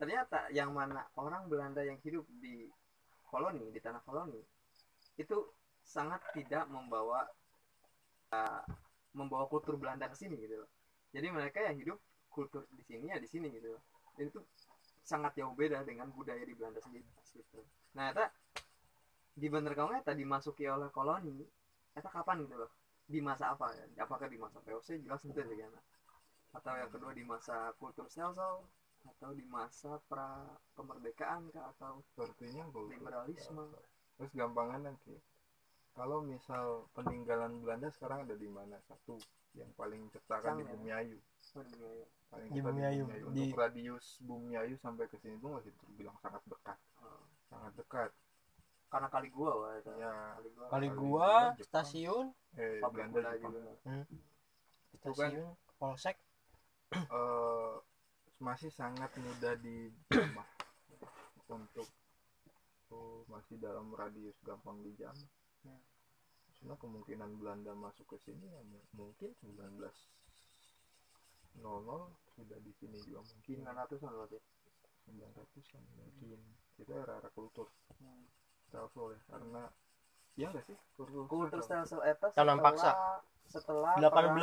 ternyata 0.00 0.48
yang 0.50 0.72
mana 0.72 1.04
orang 1.20 1.46
Belanda 1.46 1.84
yang 1.84 2.00
hidup 2.00 2.24
di 2.40 2.66
koloni, 3.28 3.68
di 3.72 3.80
tanah 3.80 4.00
koloni, 4.04 4.40
itu 5.20 5.36
sangat 5.84 6.20
tidak 6.32 6.64
membawa 6.72 7.26
uh, 8.32 8.62
membawa 9.12 9.44
kultur 9.48 9.76
Belanda 9.76 10.08
ke 10.08 10.16
sini 10.16 10.40
gitu 10.40 10.64
loh. 10.64 10.70
Jadi 11.12 11.28
mereka 11.28 11.60
yang 11.60 11.76
hidup 11.76 11.98
kultur 12.32 12.64
di 12.72 12.80
sini 12.84 13.12
ya 13.12 13.20
di 13.20 13.28
sini 13.28 13.52
gitu 13.52 13.76
loh. 13.76 13.82
Dan 14.16 14.32
itu 14.32 14.40
sangat 15.04 15.36
jauh 15.36 15.52
beda 15.52 15.84
dengan 15.84 16.08
budaya 16.08 16.40
di 16.40 16.54
Belanda 16.56 16.80
sendiri 16.80 17.04
gitu. 17.32 17.60
Nah, 17.98 18.12
eta 18.12 18.32
di 19.32 19.48
bener 19.48 19.72
kamu 19.72 20.00
eta 20.00 20.16
dimasuki 20.16 20.64
oleh 20.68 20.88
koloni, 20.88 21.44
eta 21.92 22.08
kapan 22.08 22.44
gitu 22.48 22.56
loh? 22.56 22.70
Di 23.12 23.20
masa 23.20 23.52
apa 23.52 23.68
ya? 23.76 23.84
Apakah 24.00 24.26
di 24.26 24.40
masa 24.40 24.56
VOC 24.64 25.04
jelas 25.04 25.20
itu 25.28 25.36
ya 25.36 25.68
kan? 25.68 25.84
Atau 26.52 26.72
yang 26.72 26.88
kedua 26.88 27.12
di 27.12 27.24
masa 27.24 27.76
kultur 27.76 28.08
stelsel 28.08 28.64
atau 29.02 29.30
di 29.34 29.42
masa 29.44 29.98
pra 30.06 30.46
kemerdekaan 30.72 31.50
kah 31.50 31.74
atau 31.74 32.00
sepertinya 32.06 32.64
liberalisme? 32.72 33.66
terus 34.14 34.30
gampangan 34.38 34.86
nanti 34.86 35.18
kalau 35.92 36.22
misal 36.22 36.86
peninggalan 36.94 37.58
Belanda 37.58 37.90
sekarang 37.90 38.22
ada 38.22 38.38
di 38.38 38.46
mana 38.46 38.78
satu 38.86 39.18
yang 39.58 39.66
paling 39.74 40.06
cetakan 40.14 40.62
di 40.62 40.64
ya? 40.64 40.70
Bumiayu 40.70 41.18
Sebenarnya. 41.42 42.06
paling 42.30 42.48
Di 42.48 42.54
dekat 42.54 42.64
Bumiayu, 42.70 43.02
di- 43.10 43.24
untuk 43.26 43.58
radius 43.58 44.06
Bumiayu 44.22 44.74
sampai 44.78 45.10
ke 45.10 45.18
sini 45.18 45.36
tuh 45.42 45.50
masih 45.58 45.72
terbilang 45.76 46.14
sangat 46.22 46.42
dekat 46.46 46.78
Oh. 47.02 47.26
sangat 47.50 47.72
dekat 47.74 48.10
Karena 48.92 49.08
kali 49.08 49.28
gua 49.32 49.50
wah 49.56 49.72
itu. 49.72 49.88
ya 49.96 50.36
Kali 50.36 50.48
gua. 50.52 50.66
kali 50.68 50.86
Kali 50.86 50.88
gua 50.92 51.28
Jepang. 51.56 51.64
stasiun 51.64 52.26
eh 52.54 52.76
Pabrik 52.78 53.08
gula 53.08 53.30
juga. 53.40 53.60
Itu 54.92 55.08
kan- 55.10 55.32
stasiun 55.32 55.48
polsek 55.78 56.16
eh, 56.92 57.74
masih 58.38 58.68
sangat 58.70 59.08
mudah 59.16 59.56
dijamah 59.56 60.44
untuk 61.48 61.88
oh, 62.90 63.24
masih 63.26 63.56
dalam 63.56 63.88
radius 63.92 64.36
gampang 64.42 64.76
dijamah 64.82 65.30
Ya. 65.62 65.78
cuma 66.58 66.74
kemungkinan 66.74 67.38
Belanda 67.38 67.70
masuk 67.72 68.02
ke 68.04 68.18
sini 68.20 68.44
ya 68.44 68.58
mu- 68.62 68.82
mungkin 68.92 69.30
1900 69.40 69.94
sudah 72.34 72.58
di 72.58 72.72
sini 72.74 72.98
juga 73.00 73.22
mungkin 73.22 73.56
900-an 73.62 74.10
berarti. 74.10 74.38
900 75.06 75.78
an 75.78 75.84
mungkin 75.94 76.38
itu 76.76 76.90
era-era 76.92 77.30
kultur 77.30 77.70
Hmm. 77.96 78.26
Stelsel 78.72 79.06
ya 79.12 79.20
karena 79.28 79.62
ya 80.32 80.48
nggak 80.48 80.64
sih 80.64 80.76
kultur 80.96 81.28
Kultur 81.28 81.60
eta 82.02 82.32
Tanam 82.32 82.56
setelah- 82.56 82.64
paksa. 82.64 82.90
Setelah 83.44 83.92
perang- 83.92 84.32
perangan 84.32 84.40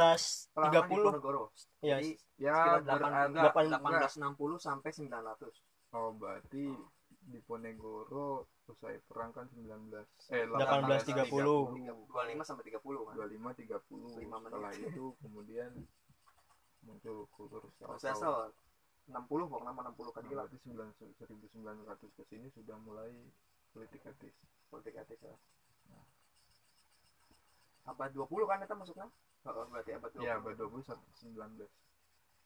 1830 0.53 1.01
Diponegoro. 1.01 1.43
ya 1.81 1.97
Jadi 1.97 2.11
ya 2.37 2.53
sekitar 2.53 2.77
berada 2.77 3.09
8, 3.09 3.25
enggak, 3.25 3.41
delapan- 3.41 3.65
1860 3.73 4.57
sampai 4.59 4.89
900. 4.93 5.53
oh 5.89 6.09
berarti 6.13 6.65
Diponegoro 7.25 8.27
usai 8.65 9.01
perang 9.01 9.33
kan 9.33 9.49
19 9.49 10.05
eh 10.29 10.45
1830. 10.45 12.05
25 12.05 12.05
sampai 12.43 12.63
30 12.63 13.01
kan. 13.01 13.13
25 13.15 13.49
30 13.51 14.13
Lima 14.15 14.37
menit. 14.37 14.53
setelah 14.53 14.71
itu 14.75 15.05
kemudian 15.19 15.71
muncul 16.81 17.17
kultur 17.29 17.61
stelsel 17.97 18.53
60 19.07 19.25
pokoknya 19.47 19.73
60 19.73 20.11
kan 20.11 20.23
gila 20.23 20.43
berarti 20.45 20.57
9 20.63 20.93
1900 21.17 22.13
ke 22.13 22.23
sini 22.25 22.47
sudah 22.51 22.77
mulai 22.77 23.09
politik 23.73 24.01
etis 24.05 24.35
politik 24.69 24.95
etis 25.01 25.19
ya. 25.21 25.35
Abad 27.89 28.13
20 28.13 28.29
kan 28.45 28.61
itu 28.61 28.75
masuknya? 28.77 29.07
Oh, 29.47 29.65
berarti 29.71 29.91
abad 29.95 30.11
20. 30.13 30.27
ya 30.27 30.37
abad 30.37 30.53
20 30.53 30.83
sampai 30.83 31.09
19 31.15 31.65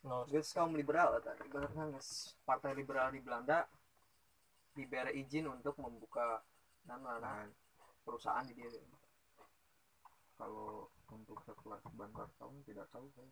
no, 0.06 0.24
Geus 0.30 0.54
kaum 0.54 0.78
liberal 0.78 1.18
eta 1.18 1.34
ibaratnya 1.42 1.90
geus 1.96 2.38
partai 2.46 2.78
liberal 2.78 3.10
di 3.10 3.20
Belanda 3.24 3.66
diberi 4.78 5.22
izin 5.22 5.50
untuk 5.50 5.78
membuka 5.82 6.42
dan 6.84 7.00
nah 7.02 7.48
perusahaan 8.04 8.44
di 8.44 8.54
dia. 8.58 8.68
kalau 10.36 10.92
untuk 11.14 11.40
sekelas 11.46 11.82
Bantar 11.96 12.28
tahun 12.42 12.58
tidak 12.68 12.90
tahu 12.92 13.06
saya 13.16 13.30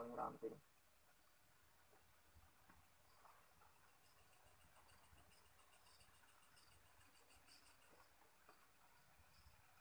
paling 0.00 0.16
ramping 0.16 0.56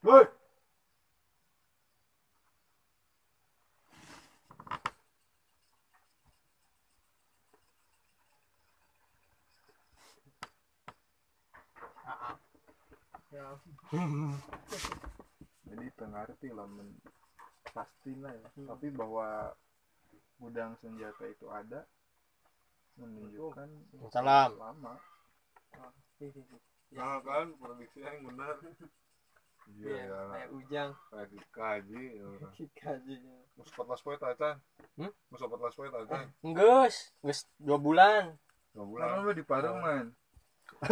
Woi. 0.04 0.26
Ya. 13.30 13.46
Jadi 15.70 15.86
pengerti 15.94 16.50
lah 16.50 16.66
men 16.66 16.98
pasti 17.78 18.18
lah 18.18 18.34
ya. 18.34 18.50
Hmm. 18.58 18.68
Tapi 18.74 18.90
bahwa 18.90 19.54
gudang 20.40 20.72
senjata 20.80 21.24
itu 21.28 21.46
ada 21.48 21.84
menunjukkan 22.96 23.68
Salam. 24.12 24.56
lama. 24.56 24.94
Ya. 25.70 25.88
nah 26.90 27.22
kan 27.22 27.54
prediksi 27.56 28.00
yang 28.02 28.26
benar. 28.26 28.56
Iya 29.70 29.86
Iya, 29.86 30.02
ya 30.02 30.20
kayak 30.26 30.50
ujang. 30.50 30.90
Kayak 31.14 31.28
kaji 31.54 32.04
ya 32.18 32.24
orang 32.26 32.54
kajinya 32.74 33.38
mau 33.54 33.64
sempat 33.64 33.86
las 33.86 34.02
poe 34.02 34.18
tacan 34.18 34.56
Hmm? 34.98 35.12
mau 35.30 35.38
sempat 35.38 35.60
las 35.62 35.76
poe 35.78 35.88
tacan 35.88 36.26
Nges, 36.42 36.96
nges 37.22 37.40
dua 37.56 37.78
bulan. 37.78 38.34
dua 38.74 38.86
bulan. 38.88 39.08
Kan 39.22 39.38
di 39.38 39.46
Padang 39.46 39.78
man 39.78 40.06